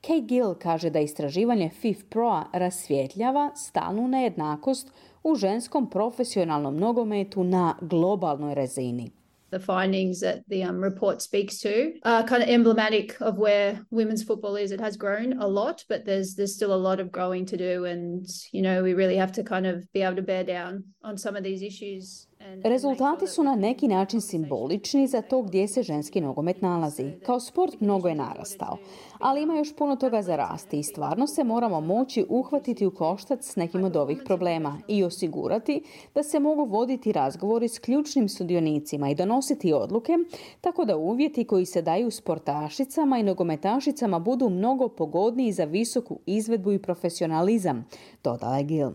Kay 0.00 0.26
Gill 0.26 0.54
kaže 0.54 0.90
da 0.90 1.00
istraživanje 1.00 1.68
FIF 1.68 2.04
Pro 2.08 2.42
rasvjetljava 2.52 3.50
stalnu 3.54 4.08
nejednakost 4.08 4.92
u 5.22 5.34
ženskom 5.34 5.90
profesionalnom 5.90 6.76
nogometu 6.76 7.44
na 7.44 7.74
globalnoj 7.80 8.54
razini. 8.54 9.10
The 9.50 9.60
findings 9.60 10.20
that 10.20 10.42
the 10.48 10.62
um, 10.64 10.80
report 10.80 11.22
speaks 11.22 11.58
to 11.60 11.94
are 12.04 12.24
kind 12.24 12.42
of 12.42 12.48
emblematic 12.48 13.20
of 13.20 13.38
where 13.38 13.84
women's 13.90 14.22
football 14.22 14.56
is. 14.56 14.72
It 14.72 14.80
has 14.80 14.96
grown 14.96 15.40
a 15.40 15.46
lot, 15.46 15.84
but 15.88 16.04
there's 16.04 16.34
there's 16.34 16.54
still 16.54 16.74
a 16.74 16.76
lot 16.76 17.00
of 17.00 17.12
growing 17.12 17.46
to 17.46 17.56
do, 17.56 17.84
and 17.84 18.26
you 18.52 18.62
know 18.62 18.82
we 18.82 18.94
really 18.94 19.16
have 19.16 19.32
to 19.32 19.44
kind 19.44 19.66
of 19.66 19.90
be 19.92 20.02
able 20.02 20.16
to 20.16 20.22
bear 20.22 20.44
down 20.44 20.84
on 21.02 21.16
some 21.16 21.36
of 21.36 21.44
these 21.44 21.62
issues. 21.62 22.26
Rezultati 22.64 23.26
su 23.26 23.42
na 23.42 23.54
neki 23.54 23.88
način 23.88 24.20
simbolični 24.20 25.06
za 25.06 25.22
to 25.22 25.42
gdje 25.42 25.68
se 25.68 25.82
ženski 25.82 26.20
nogomet 26.20 26.62
nalazi. 26.62 27.12
Kao 27.26 27.40
sport 27.40 27.80
mnogo 27.80 28.08
je 28.08 28.14
narastao, 28.14 28.76
ali 29.18 29.42
ima 29.42 29.56
još 29.56 29.76
puno 29.76 29.96
toga 29.96 30.22
za 30.22 30.36
rasti 30.36 30.78
i 30.78 30.82
stvarno 30.82 31.26
se 31.26 31.44
moramo 31.44 31.80
moći 31.80 32.26
uhvatiti 32.28 32.86
u 32.86 32.90
koštac 32.94 33.46
s 33.52 33.56
nekim 33.56 33.84
od 33.84 33.96
ovih 33.96 34.22
problema 34.24 34.78
i 34.88 35.04
osigurati 35.04 35.82
da 36.14 36.22
se 36.22 36.40
mogu 36.40 36.64
voditi 36.64 37.12
razgovori 37.12 37.68
s 37.68 37.78
ključnim 37.78 38.28
sudionicima 38.28 39.10
i 39.10 39.14
donositi 39.14 39.72
odluke, 39.72 40.12
tako 40.60 40.84
da 40.84 40.96
uvjeti 40.96 41.44
koji 41.44 41.66
se 41.66 41.82
daju 41.82 42.10
sportašicama 42.10 43.18
i 43.18 43.22
nogometašicama 43.22 44.18
budu 44.18 44.48
mnogo 44.48 44.88
pogodniji 44.88 45.52
za 45.52 45.64
visoku 45.64 46.18
izvedbu 46.26 46.72
i 46.72 46.82
profesionalizam, 46.82 47.86
dodala 48.24 48.58
je 48.58 48.64
Gil. 48.64 48.90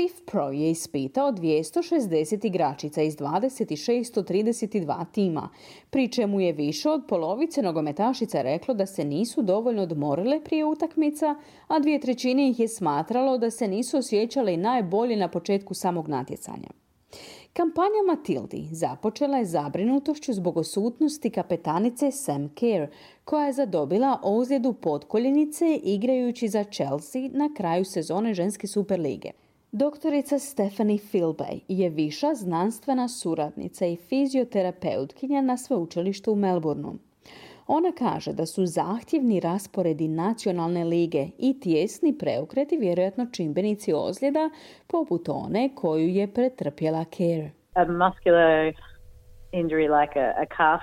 FIF 0.00 0.20
Pro 0.26 0.50
je 0.50 0.70
ispitao 0.70 1.32
260 1.32 2.46
igračica 2.46 3.02
iz 3.02 3.16
2632 3.16 5.04
tima, 5.12 5.48
pri 5.90 6.08
čemu 6.08 6.40
je 6.40 6.52
više 6.52 6.90
od 6.90 7.02
polovice 7.08 7.62
nogometašica 7.62 8.42
reklo 8.42 8.74
da 8.74 8.86
se 8.86 9.04
nisu 9.04 9.42
dovoljno 9.42 9.82
odmorile 9.82 10.44
prije 10.44 10.64
utakmica, 10.64 11.34
a 11.68 11.78
dvije 11.78 12.00
trećine 12.00 12.48
ih 12.48 12.60
je 12.60 12.68
smatralo 12.68 13.38
da 13.38 13.50
se 13.50 13.68
nisu 13.68 13.98
osjećale 13.98 14.56
najbolje 14.56 15.16
na 15.16 15.28
početku 15.28 15.74
samog 15.74 16.08
natjecanja. 16.08 16.68
Kampanja 17.52 18.02
Matildi 18.06 18.68
započela 18.72 19.38
je 19.38 19.44
zabrinutošću 19.44 20.32
zbog 20.32 20.56
osutnosti 20.56 21.30
kapetanice 21.30 22.10
Sam 22.10 22.48
Kerr, 22.54 22.86
koja 23.24 23.46
je 23.46 23.52
zadobila 23.52 24.20
ozljedu 24.22 24.72
potkoljenice 24.72 25.80
igrajući 25.82 26.48
za 26.48 26.64
Chelsea 26.64 27.22
na 27.32 27.50
kraju 27.56 27.84
sezone 27.84 28.34
ženske 28.34 28.66
Superlige. 28.66 29.30
Doktorica 29.72 30.38
Stephanie 30.38 30.98
Filbay 30.98 31.60
je 31.68 31.90
viša 31.90 32.34
znanstvena 32.34 33.08
suradnica 33.08 33.86
i 33.86 33.96
fizioterapeutkinja 33.96 35.40
na 35.40 35.56
sveučilištu 35.56 36.32
u 36.32 36.36
Melbourneu. 36.36 36.94
Ona 37.66 37.92
kaže 37.98 38.32
da 38.32 38.46
su 38.46 38.66
zahtjevni 38.66 39.40
rasporedi 39.40 40.08
nacionalne 40.08 40.84
lige 40.84 41.26
i 41.38 41.60
tjesni 41.60 42.18
preukreti 42.18 42.76
vjerojatno 42.76 43.26
čimbenici 43.32 43.92
ozljeda 43.92 44.50
poput 44.86 45.28
one 45.28 45.70
koju 45.74 46.08
je 46.08 46.34
pretrpjela 46.34 47.04
Care. 47.04 47.50
A 47.74 47.84
muscular 47.84 48.72
injury 49.52 50.00
like 50.00 50.20
a, 50.20 50.32
a 50.42 50.46
calf 50.56 50.80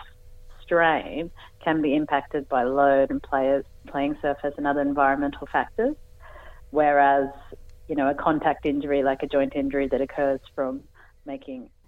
strain 0.63 1.29
can 1.63 1.81
be 1.81 1.87
impacted 1.87 2.43
by 2.43 2.63
load 2.63 3.11
and 3.11 3.21
players, 3.29 3.65
playing 3.91 4.15
surface 4.21 4.53
and 4.57 4.67
other 4.67 4.87
environmental 4.87 5.47
factors, 5.51 5.95
whereas 6.71 7.29
you 7.87 7.95
know, 7.95 8.09
a 8.09 8.15
contact 8.15 8.65
injury 8.65 9.03
like 9.03 9.23
a 9.23 9.27
joint 9.27 9.53
injury 9.55 9.87
that 9.87 10.01
occurs 10.01 10.39
from 10.55 10.81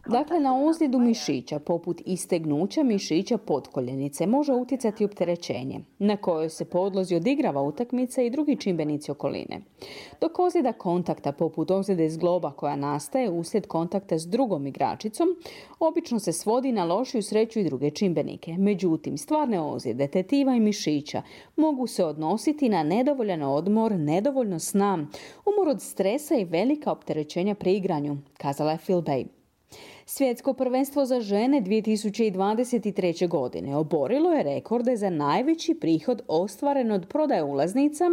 Dakle, 0.07 0.39
na 0.39 0.65
ozljedu 0.65 0.99
mišića, 0.99 1.59
poput 1.59 2.01
istegnuća 2.05 2.83
mišića 2.83 3.37
potkoljenice, 3.37 4.27
može 4.27 4.53
utjecati 4.53 5.05
opterećenje, 5.05 5.79
na 5.99 6.17
kojoj 6.17 6.49
se 6.49 6.65
podlozi 6.65 7.15
odigrava 7.15 7.61
utakmica 7.61 8.21
i 8.21 8.29
drugi 8.29 8.55
čimbenici 8.55 9.11
okoline. 9.11 9.61
Dok 10.21 10.39
ozljeda 10.39 10.73
kontakta, 10.73 11.31
poput 11.31 11.71
ozljede 11.71 12.09
zgloba 12.09 12.51
koja 12.51 12.75
nastaje 12.75 13.29
uslijed 13.29 13.67
kontakta 13.67 14.19
s 14.19 14.27
drugom 14.27 14.67
igračicom, 14.67 15.27
obično 15.79 16.19
se 16.19 16.33
svodi 16.33 16.71
na 16.71 16.85
lošiju 16.85 17.23
sreću 17.23 17.59
i 17.59 17.63
druge 17.63 17.91
čimbenike. 17.91 18.57
Međutim, 18.57 19.17
stvarne 19.17 19.61
ozljede, 19.61 20.07
tetiva 20.07 20.55
i 20.55 20.59
mišića 20.59 21.21
mogu 21.55 21.87
se 21.87 22.05
odnositi 22.05 22.69
na 22.69 22.83
nedovoljan 22.83 23.43
odmor, 23.43 23.91
nedovoljno 23.91 24.59
sna, 24.59 25.07
umor 25.45 25.69
od 25.69 25.81
stresa 25.81 26.35
i 26.35 26.45
velika 26.45 26.91
opterećenja 26.91 27.55
pri 27.55 27.75
igranju, 27.75 28.17
kazala 28.37 28.71
je 28.71 28.77
Phil 28.77 29.01
Bay. 29.01 29.38
Svjetsko 30.11 30.53
prvenstvo 30.53 31.05
za 31.05 31.21
žene 31.21 31.61
2023. 31.61 33.27
godine 33.27 33.75
oborilo 33.77 34.31
je 34.31 34.43
rekorde 34.43 34.95
za 34.97 35.09
najveći 35.09 35.73
prihod 35.81 36.21
ostvaren 36.27 36.91
od 36.91 37.07
prodaje 37.09 37.43
ulaznica 37.43 38.03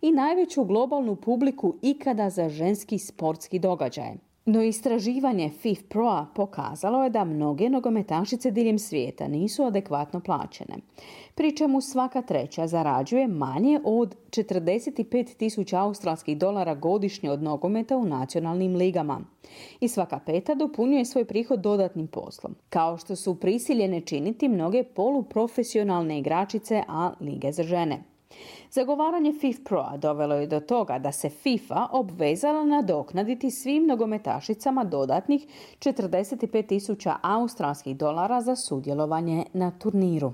i 0.00 0.12
najveću 0.12 0.64
globalnu 0.64 1.16
publiku 1.16 1.74
ikada 1.82 2.30
za 2.30 2.48
ženski 2.48 2.98
sportski 2.98 3.58
događaj. 3.58 4.33
No 4.46 4.62
istraživanje 4.62 5.50
FIFPro-a 5.50 6.26
pokazalo 6.34 7.04
je 7.04 7.10
da 7.10 7.24
mnoge 7.24 7.68
nogometašice 7.68 8.50
diljem 8.50 8.78
svijeta 8.78 9.28
nisu 9.28 9.64
adekvatno 9.64 10.20
plaćene, 10.20 10.74
pri 11.34 11.56
čemu 11.56 11.80
svaka 11.80 12.22
treća 12.22 12.66
zarađuje 12.66 13.28
manje 13.28 13.80
od 13.84 14.16
45 14.30 15.36
tisuća 15.36 15.80
australskih 15.80 16.38
dolara 16.38 16.74
godišnje 16.74 17.30
od 17.30 17.42
nogometa 17.42 17.96
u 17.96 18.04
nacionalnim 18.04 18.76
ligama. 18.76 19.20
I 19.80 19.88
svaka 19.88 20.18
peta 20.18 20.54
dopunjuje 20.54 21.04
svoj 21.04 21.24
prihod 21.24 21.60
dodatnim 21.60 22.06
poslom, 22.06 22.54
kao 22.68 22.98
što 22.98 23.16
su 23.16 23.40
prisiljene 23.40 24.00
činiti 24.00 24.48
mnoge 24.48 24.82
poluprofesionalne 24.82 26.18
igračice, 26.18 26.82
a 26.88 27.12
lige 27.20 27.52
za 27.52 27.62
žene. 27.62 28.02
Zagovaranje 28.74 29.32
FIFPro-a 29.32 29.96
dovelo 29.96 30.34
je 30.34 30.46
do 30.46 30.60
toga 30.60 30.98
da 30.98 31.12
se 31.12 31.28
FIFA 31.28 31.86
obvezala 31.92 32.64
nadoknaditi 32.64 33.50
svim 33.50 33.86
nogometašicama 33.86 34.84
dodatnih 34.84 35.46
45.000 35.78 37.14
australskih 37.22 37.96
dolara 37.96 38.40
za 38.40 38.56
sudjelovanje 38.56 39.44
na 39.52 39.70
turniru. 39.70 40.32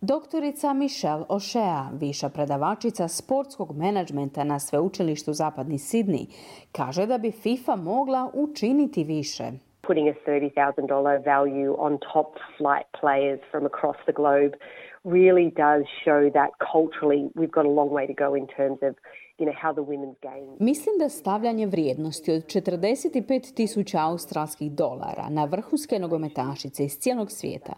Doktorica 0.00 0.72
Michelle 0.72 1.24
O'Shea, 1.28 1.98
viša 2.00 2.28
predavačica 2.28 3.08
sportskog 3.08 3.76
menadžmenta 3.76 4.44
na 4.44 4.58
sveučilištu 4.58 5.32
Zapadni 5.32 5.78
Sidni, 5.78 6.26
kaže 6.72 7.06
da 7.06 7.18
bi 7.18 7.30
FIFA 7.30 7.76
mogla 7.76 8.30
učiniti 8.34 9.04
više. 9.04 9.44
Putting 9.86 10.08
a 10.08 10.30
$30,000 10.30 11.24
value 11.24 11.74
on 11.78 11.98
top 12.12 12.28
flight 12.56 12.88
players 13.02 13.40
from 13.50 13.66
across 13.66 13.98
the 14.06 14.12
globe 14.12 14.56
really 15.04 15.50
does 15.50 15.84
show 16.04 16.30
that 16.30 16.50
culturally 16.72 17.30
we've 17.34 17.52
got 17.52 17.66
a 17.66 17.74
long 17.80 17.90
way 17.90 18.06
to 18.06 18.14
go 18.14 18.34
in 18.34 18.46
terms 18.46 18.78
of 18.82 18.94
you 19.38 19.46
know, 19.46 19.54
how 19.62 19.72
the 19.72 19.80
women's 19.80 20.16
game. 20.22 20.56
Mislim 20.60 20.98
da 20.98 21.08
stavljanje 21.08 21.66
vrijednosti 21.66 22.32
od 22.32 22.42
45 22.42 23.54
tisuća 23.54 23.98
australskih 24.00 24.72
dolara 24.72 25.28
na 25.30 25.44
vrhunske 25.44 25.98
nogometašice 25.98 26.84
iz 26.84 26.98
cijelog 26.98 27.30
svijeta 27.30 27.72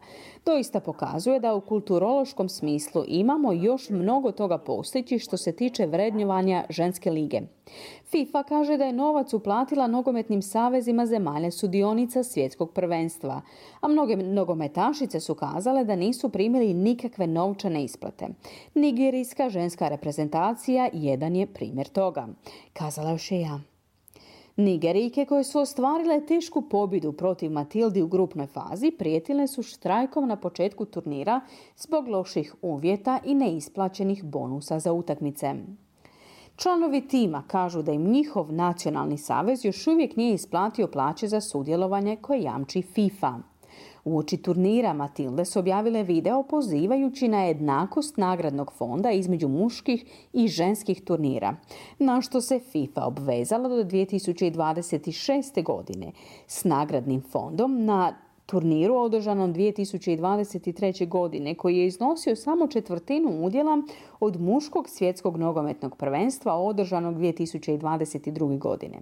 doista 0.47 0.81
pokazuje 0.81 1.41
da 1.41 1.55
u 1.55 1.61
kulturološkom 1.61 2.49
smislu 2.49 3.05
imamo 3.07 3.53
još 3.53 3.91
mnogo 3.91 4.33
toga 4.33 4.59
postići 4.59 5.18
što 5.18 5.37
se 5.37 5.57
tiče 5.57 5.87
vrednjovanja 5.87 6.64
ženske 6.70 7.11
lige. 7.11 7.41
FIFA 8.11 8.42
kaže 8.42 8.76
da 8.76 8.84
je 8.84 8.92
novac 8.92 9.32
uplatila 9.32 9.86
nogometnim 9.86 10.42
savezima 10.42 11.07
zemalja 11.07 11.50
sudionica 11.50 12.22
svjetskog 12.22 12.72
prvenstva, 12.72 13.40
a 13.80 13.88
mnoge 13.88 14.16
nogometašice 14.16 15.20
su 15.20 15.34
kazale 15.34 15.84
da 15.84 15.96
nisu 15.96 16.28
primili 16.28 16.74
nikakve 16.74 17.26
novčane 17.26 17.84
isplate. 17.84 18.28
Nigerijska 18.74 19.48
ženska 19.48 19.88
reprezentacija 19.88 20.88
jedan 20.92 21.36
je 21.36 21.46
primjer 21.46 21.88
toga, 21.88 22.28
kazala 22.72 23.11
još 23.11 23.30
je 23.30 23.40
ja. 23.40 23.61
Nigerijke 24.57 25.24
koje 25.24 25.44
su 25.44 25.59
ostvarile 25.59 26.26
tešku 26.26 26.62
pobjedu 26.62 27.12
protiv 27.12 27.50
Matildi 27.50 28.02
u 28.02 28.09
grupnoj 28.09 28.46
fazi 28.46 28.90
prijetile 28.90 29.46
su 29.46 29.62
štrajkom 29.62 30.28
na 30.28 30.36
početku 30.36 30.84
turnira 30.84 31.40
zbog 31.76 32.09
loših 32.09 32.54
uvjeta 32.62 33.18
i 33.24 33.34
neisplaćenih 33.34 34.24
bonusa 34.24 34.78
za 34.78 34.92
utakmice. 34.92 35.54
Članovi 36.57 37.00
tima 37.09 37.42
kažu 37.46 37.82
da 37.82 37.92
im 37.92 38.11
njihov 38.11 38.52
nacionalni 38.52 39.18
savez 39.18 39.64
još 39.64 39.86
uvijek 39.86 40.16
nije 40.16 40.34
isplatio 40.34 40.86
plaće 40.86 41.28
za 41.28 41.40
sudjelovanje 41.40 42.16
koje 42.16 42.42
jamči 42.42 42.82
FIFA. 42.82 43.34
Uoči 44.04 44.36
turnira 44.36 44.92
Matilde 44.92 45.44
su 45.44 45.59
objavile 45.59 46.02
video 46.02 46.42
pozivajući 46.42 47.28
na 47.28 47.42
jednakost 47.42 48.16
nagradnog 48.16 48.72
fonda 48.72 49.11
između 49.11 49.48
muških 49.48 50.04
i 50.32 50.48
ženskih 50.48 51.04
turnira, 51.04 51.57
na 51.98 52.20
što 52.20 52.40
se 52.40 52.61
FIFA 52.72 53.07
obvezala 53.07 53.68
do 53.68 53.84
2026. 53.84 55.62
godine 55.62 56.12
s 56.46 56.64
nagradnim 56.64 57.22
fondom 57.32 57.84
na 57.84 58.26
turniru 58.47 58.94
održanom 58.94 59.55
2023. 59.55 61.09
godine 61.09 61.55
koji 61.55 61.78
je 61.78 61.86
iznosio 61.86 62.36
samo 62.36 62.66
četvrtinu 62.66 63.44
udjela 63.44 63.82
od 64.20 64.40
muškog 64.40 64.88
svjetskog 64.88 65.36
nogometnog 65.36 65.97
prvenstva 65.97 66.55
održanog 66.55 67.14
2022. 67.14 68.59
godine. 68.59 68.99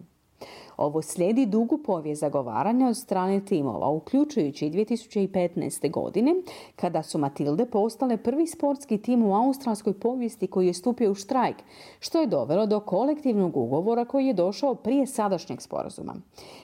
Ovo 0.76 1.02
slijedi 1.02 1.46
dugu 1.46 1.78
povijest 1.78 2.20
zagovaranja 2.20 2.88
od 2.88 2.96
strane 2.96 3.40
timova, 3.40 3.88
uključujući 3.88 4.70
2015. 4.70 5.90
godine, 5.90 6.34
kada 6.76 7.02
su 7.02 7.18
Matilde 7.18 7.66
postale 7.66 8.16
prvi 8.16 8.46
sportski 8.46 8.98
tim 8.98 9.22
u 9.22 9.34
australskoj 9.36 9.92
povijesti 9.92 10.46
koji 10.46 10.66
je 10.66 10.74
stupio 10.74 11.10
u 11.10 11.14
štrajk, 11.14 11.56
što 12.00 12.20
je 12.20 12.26
dovelo 12.26 12.66
do 12.66 12.80
kolektivnog 12.80 13.56
ugovora 13.56 14.04
koji 14.04 14.26
je 14.26 14.34
došao 14.34 14.74
prije 14.74 15.06
sadašnjeg 15.06 15.60
sporazuma. 15.60 16.14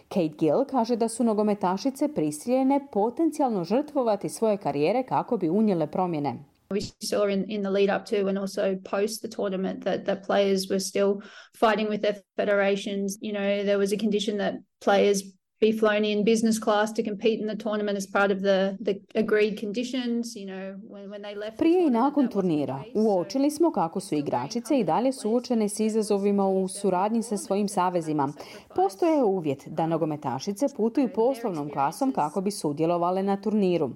Kate 0.09 0.29
Gill 0.39 0.65
kaže 0.65 0.97
da 0.97 1.09
su 1.09 1.25
nogometašice 1.25 2.09
prisiljene 2.09 2.87
potencijalno 2.93 3.65
žrtvovati 3.65 4.29
svoje 4.29 4.57
karijere 4.57 5.03
kako 5.03 5.37
bi 5.37 5.51
unijele 5.51 5.87
promjene. 5.87 6.50
We 6.73 6.83
saw 7.03 7.25
in, 7.25 7.51
in 7.51 7.62
the 7.62 7.71
lead 7.71 7.91
up 7.91 8.05
to 8.07 8.29
and 8.29 8.39
also 8.39 8.77
post 8.85 9.23
the 9.23 9.29
tournament 9.29 9.83
that, 9.85 10.05
that 10.05 10.23
players 10.23 10.68
were 10.71 10.79
still 10.79 11.21
fighting 11.55 11.89
with 11.89 12.03
their 12.03 12.16
federations. 12.37 13.18
You 13.21 13.33
know, 13.33 13.64
there 13.64 13.79
was 13.79 13.93
a 13.93 13.97
condition 13.97 14.39
that 14.39 14.55
players 14.81 15.25
be 15.61 15.73
flown 15.73 16.05
in 16.05 16.25
business 16.25 16.59
class 16.59 16.93
to 16.93 17.03
compete 17.03 17.41
in 17.41 17.47
the 17.47 17.57
tournament 17.57 17.97
as 17.97 18.07
part 18.07 18.31
of 18.31 18.41
the, 18.41 18.77
the 18.81 19.01
agreed 19.14 19.59
conditions, 19.59 20.37
you 20.37 20.47
know, 20.47 20.77
when, 20.89 21.11
when 21.11 21.23
they 21.23 21.35
left. 21.35 21.59
Prije 21.59 21.87
i 21.87 21.91
nakon 21.91 22.29
turnira 22.29 22.83
uočili 22.95 23.51
smo 23.51 23.73
kako 23.73 24.01
su 24.01 24.14
igračice 24.14 24.79
i 24.79 24.85
dalje 24.85 25.12
suočene 25.12 25.68
s 25.68 25.81
izazovima 25.81 26.49
u 26.49 26.68
suradnji 26.68 27.23
sa 27.23 27.37
svojim 27.37 27.68
savezima. 27.68 28.33
Postoje 28.77 29.25
uvjet 29.25 29.68
da 29.68 29.87
nogometašice 29.87 30.66
putuju 30.77 31.09
poslovnom 31.14 31.71
klasom 31.71 32.12
kako 32.12 32.41
bi 32.41 32.51
sudjelovale 32.51 33.23
na 33.23 33.41
turniru. 33.41 33.91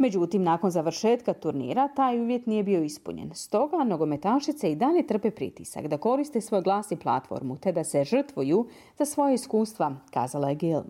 Međutim, 0.00 0.42
nakon 0.42 0.70
završetka 0.70 1.32
turnira 1.32 1.88
taj 1.88 2.20
uvjet 2.20 2.46
nije 2.46 2.62
bio 2.62 2.82
ispunjen. 2.82 3.30
Stoga 3.34 3.84
nogometašice 3.84 4.72
i 4.72 4.76
dalje 4.76 5.06
trpe 5.06 5.30
pritisak 5.30 5.86
da 5.86 5.98
koriste 5.98 6.40
svoj 6.40 6.62
glas 6.62 6.92
i 6.92 6.96
platformu 6.96 7.56
te 7.56 7.72
da 7.72 7.84
se 7.84 8.04
žrtvuju 8.04 8.66
za 8.98 9.04
svoje 9.04 9.34
iskustva, 9.34 9.96
kazala 10.10 10.48
je 10.48 10.54
Gil. 10.54 10.80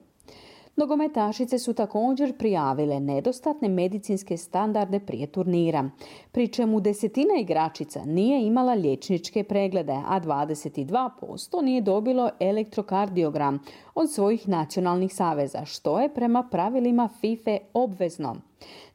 Nogometašice 0.76 1.58
su 1.58 1.74
također 1.74 2.38
prijavile 2.38 3.00
nedostatne 3.00 3.68
medicinske 3.68 4.36
standarde 4.36 5.00
prije 5.00 5.26
turnira, 5.26 5.90
pri 6.32 6.48
čemu 6.48 6.80
desetina 6.80 7.34
igračica 7.40 8.04
nije 8.04 8.46
imala 8.46 8.74
liječničke 8.74 9.44
preglede, 9.44 9.96
a 10.06 10.20
22% 10.20 11.62
nije 11.62 11.80
dobilo 11.80 12.30
elektrokardiogram 12.40 13.58
od 13.94 14.10
svojih 14.10 14.48
nacionalnih 14.48 15.14
saveza, 15.14 15.64
što 15.64 16.00
je 16.00 16.14
prema 16.14 16.42
pravilima 16.50 17.08
FIFA 17.20 17.56
obvezno. 17.74 18.49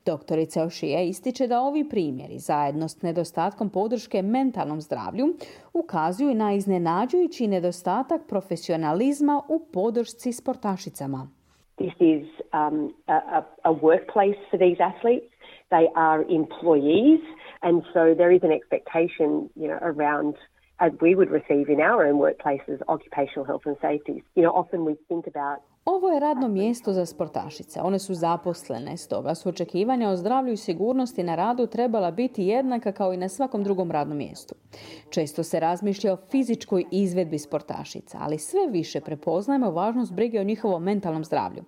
Doktorica 0.05 0.63
Ošija 0.63 1.01
ističe 1.01 1.47
da 1.47 1.61
ovi 1.61 1.89
primjeri, 1.89 2.39
zajedno 2.39 2.87
s 2.87 3.01
nedostatkom 3.01 3.69
podrške 3.69 4.21
mentalnom 4.21 4.81
zdravlju, 4.81 5.25
ukazuju 5.73 6.35
na 6.35 6.53
iznenađujući 6.53 7.47
nedostatak 7.47 8.21
profesionalizma 8.27 9.41
u 9.49 9.59
podršci 9.73 10.31
sportašicama. 10.31 11.27
This 11.77 11.93
is 11.99 12.27
um, 12.53 12.93
a, 13.07 13.41
a 13.63 13.71
workplace 13.71 14.39
for 14.49 14.59
these 14.59 14.83
athletes. 14.83 15.29
They 15.69 15.87
are 15.95 16.21
employees, 16.29 17.21
and 17.61 17.83
so 17.93 18.01
there 18.19 18.35
is 18.35 18.43
an 18.43 18.53
expectation, 18.59 19.29
you 19.55 19.67
know, 19.69 19.79
around 19.81 20.35
as 20.85 20.91
we 21.01 21.15
would 21.15 21.31
receive 21.31 21.65
in 21.69 21.79
our 21.79 22.05
own 22.07 22.17
workplaces, 22.27 22.77
occupational 22.87 23.45
health 23.45 23.65
and 23.65 23.77
safety. 23.81 24.23
You 24.35 24.43
know, 24.43 24.53
often 24.61 24.79
we 24.85 24.95
think 25.09 25.27
about 25.27 25.59
Ovo 25.85 26.09
je 26.09 26.19
radno 26.19 26.47
mjesto 26.47 26.93
za 26.93 27.05
sportašice. 27.05 27.81
One 27.81 27.99
su 27.99 28.13
zaposlene, 28.13 28.97
stoga 28.97 29.35
su 29.35 29.49
očekivanja 29.49 30.09
o 30.09 30.15
zdravlju 30.15 30.53
i 30.53 30.57
sigurnosti 30.57 31.23
na 31.23 31.35
radu 31.35 31.67
trebala 31.67 32.11
biti 32.11 32.43
jednaka 32.43 32.91
kao 32.91 33.13
i 33.13 33.17
na 33.17 33.29
svakom 33.29 33.63
drugom 33.63 33.91
radnom 33.91 34.17
mjestu. 34.17 34.55
Često 35.09 35.43
se 35.43 35.59
razmišlja 35.59 36.13
o 36.13 36.17
fizičkoj 36.29 36.85
izvedbi 36.91 37.39
sportašica, 37.39 38.17
ali 38.21 38.39
sve 38.39 38.67
više 38.67 39.01
prepoznajemo 39.01 39.71
važnost 39.71 40.13
brige 40.13 40.39
o 40.39 40.43
njihovom 40.43 40.83
mentalnom 40.83 41.25
zdravlju. 41.25 41.63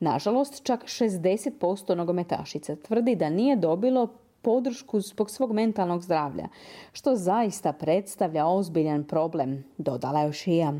Nažalost, 0.00 0.62
čak 0.62 0.84
60% 0.84 1.94
nogometašica 1.94 2.76
tvrdi 2.76 3.16
da 3.16 3.30
nije 3.30 3.56
dobilo 3.56 4.08
podršku 4.42 5.00
zbog 5.00 5.30
svog 5.30 5.52
mentalnog 5.52 6.02
zdravlja, 6.02 6.48
što 6.92 7.16
zaista 7.16 7.72
predstavlja 7.72 8.46
ozbiljan 8.46 9.04
problem, 9.04 9.64
dodala 9.78 10.20
je 10.20 10.32
Šija. 10.32 10.74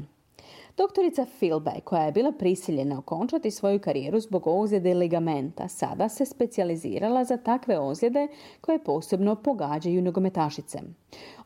Doktorica 0.77 1.27
Filbay, 1.41 1.81
koja 1.85 2.03
je 2.03 2.13
bila 2.13 2.33
prisiljena 2.33 2.99
okončati 2.99 3.51
svoju 3.51 3.81
karijeru 3.81 4.21
zbog 4.21 4.47
ozljede 4.47 4.95
ligamenta, 4.95 5.69
sada 5.69 6.09
se 6.09 6.25
specijalizirala 6.25 7.25
za 7.25 7.37
takve 7.37 7.79
ozljede 7.79 8.29
koje 8.61 8.85
posebno 8.85 9.35
pogađaju 9.37 10.03
nogometašice. 10.03 10.79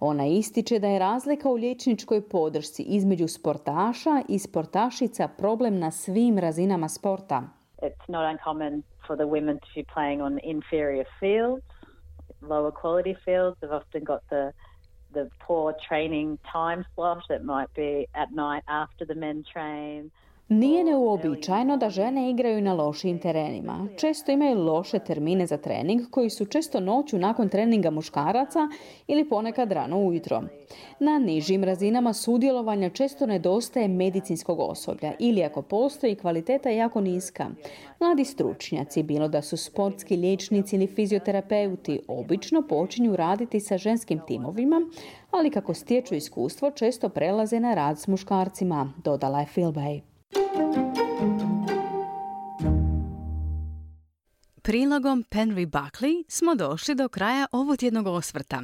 Ona 0.01 0.27
ističe 0.27 0.79
da 0.79 0.89
je 0.89 0.99
razlika 0.99 1.49
u 1.49 1.55
liječničkoj 1.55 2.29
podršci 2.29 2.83
između 2.83 3.29
sportaša 3.29 4.23
i 4.29 4.39
sportašica 4.39 5.29
problem 5.29 5.79
na 5.79 5.91
svim 5.91 6.39
razinama 6.39 6.89
sporta. 6.89 7.43
It's 7.83 8.09
not 8.09 8.33
uncommon 8.33 8.83
for 9.07 9.17
the 9.17 9.27
women 9.27 9.59
to 9.59 9.67
be 9.75 9.85
playing 9.95 10.23
on 10.23 10.39
inferior 10.43 11.07
fields, 11.21 11.65
lower 12.43 12.73
quality 12.73 13.15
fields. 13.25 13.59
They've 13.61 13.77
often 13.83 14.05
got 14.05 14.21
the 14.29 14.53
the 15.13 15.31
poor 15.41 15.75
training 15.87 16.39
time 16.51 16.85
slot 16.95 17.23
that 17.29 17.45
might 17.45 17.73
be 17.75 18.07
at 18.15 18.33
night 18.33 18.63
after 18.69 19.05
the 19.05 19.15
men 19.15 19.45
train. 19.53 20.11
Nije 20.51 20.85
neuobičajeno 20.85 21.77
da 21.77 21.91
žene 21.91 22.31
igraju 22.31 22.61
na 22.61 22.75
lošim 22.75 23.19
terenima. 23.19 23.89
Često 23.97 24.33
imaju 24.33 24.59
loše 24.59 24.99
termine 24.99 25.47
za 25.47 25.57
trening 25.57 26.11
koji 26.11 26.31
su 26.31 26.45
često 26.45 26.81
noću 26.81 27.19
nakon 27.19 27.49
treninga 27.49 27.91
muškaraca 27.91 28.59
ili 29.07 29.29
ponekad 29.29 29.73
rano 29.73 29.99
ujutro. 29.99 30.43
Na 31.01 31.19
nižim 31.19 31.65
razinama 31.65 32.13
sudjelovanja 32.13 32.91
često 32.91 33.27
nedostaje 33.27 33.89
medicinskog 33.89 34.61
osoblja 34.61 35.13
ili 35.19 35.45
ako 35.45 35.63
postoji 35.63 36.15
kvaliteta 36.15 36.69
je 36.69 36.77
jako 36.77 37.01
niska. 37.01 37.51
Mladi 38.01 38.25
stručnjaci, 38.25 39.03
bilo 39.03 39.29
da 39.29 39.43
su 39.43 39.57
sportski 39.57 40.17
liječnici 40.17 40.77
ili 40.77 40.87
fizioterapeuti, 40.87 42.01
obično 42.09 42.63
počinju 42.63 43.17
raditi 43.17 43.61
sa 43.61 43.79
ženskim 43.79 44.21
timovima, 44.27 44.83
ali 45.31 45.51
kako 45.51 45.75
stječu 45.75 46.15
iskustvo 46.15 46.71
često 46.71 47.09
prelaze 47.09 47.61
na 47.61 47.75
rad 47.75 47.99
s 47.99 48.07
muškarcima, 48.07 48.93
dodala 49.05 49.41
je 49.41 49.47
Philbay. 49.55 50.10
Prilogom 54.71 55.25
Penry 55.31 55.67
Buckley 55.67 56.25
smo 56.29 56.55
došli 56.55 56.95
do 56.95 57.09
kraja 57.09 57.47
ovotjednog 57.53 58.07
osvrta. 58.07 58.63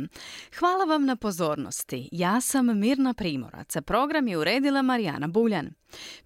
Hvala 0.58 0.84
vam 0.84 1.04
na 1.04 1.16
pozornosti. 1.16 2.08
Ja 2.12 2.40
sam 2.40 2.78
Mirna 2.78 3.14
Primorac, 3.14 3.76
a 3.76 3.82
program 3.82 4.28
je 4.28 4.38
uredila 4.38 4.82
Marijana 4.82 5.28
Buljan. 5.28 5.70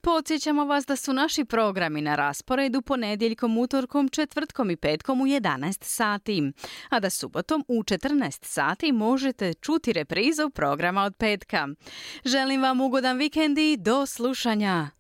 Podsjećamo 0.01 0.65
vas 0.65 0.87
da 0.87 0.97
su 0.97 1.13
naši 1.13 1.45
programi 1.45 2.01
na 2.01 2.17
rasporedu 2.17 2.83
ponedjeljkom, 2.83 3.59
utorkom, 3.59 4.09
četvrtkom 4.09 4.71
i 4.71 4.77
petkom 4.77 5.21
u 5.21 5.25
11 5.25 5.85
sati, 5.85 6.53
a 6.89 7.01
da 7.01 7.11
subotom 7.11 7.65
u 7.69 7.83
14 7.83 8.45
sati 8.45 8.93
možete 8.93 9.55
čuti 9.55 9.93
reprizu 9.93 10.51
programa 10.51 11.03
od 11.03 11.17
petka. 11.17 11.69
Želim 12.25 12.63
vam 12.63 12.81
ugodan 12.81 13.19
vikend 13.19 13.59
i 13.59 13.77
do 13.77 14.07
slušanja! 14.07 15.00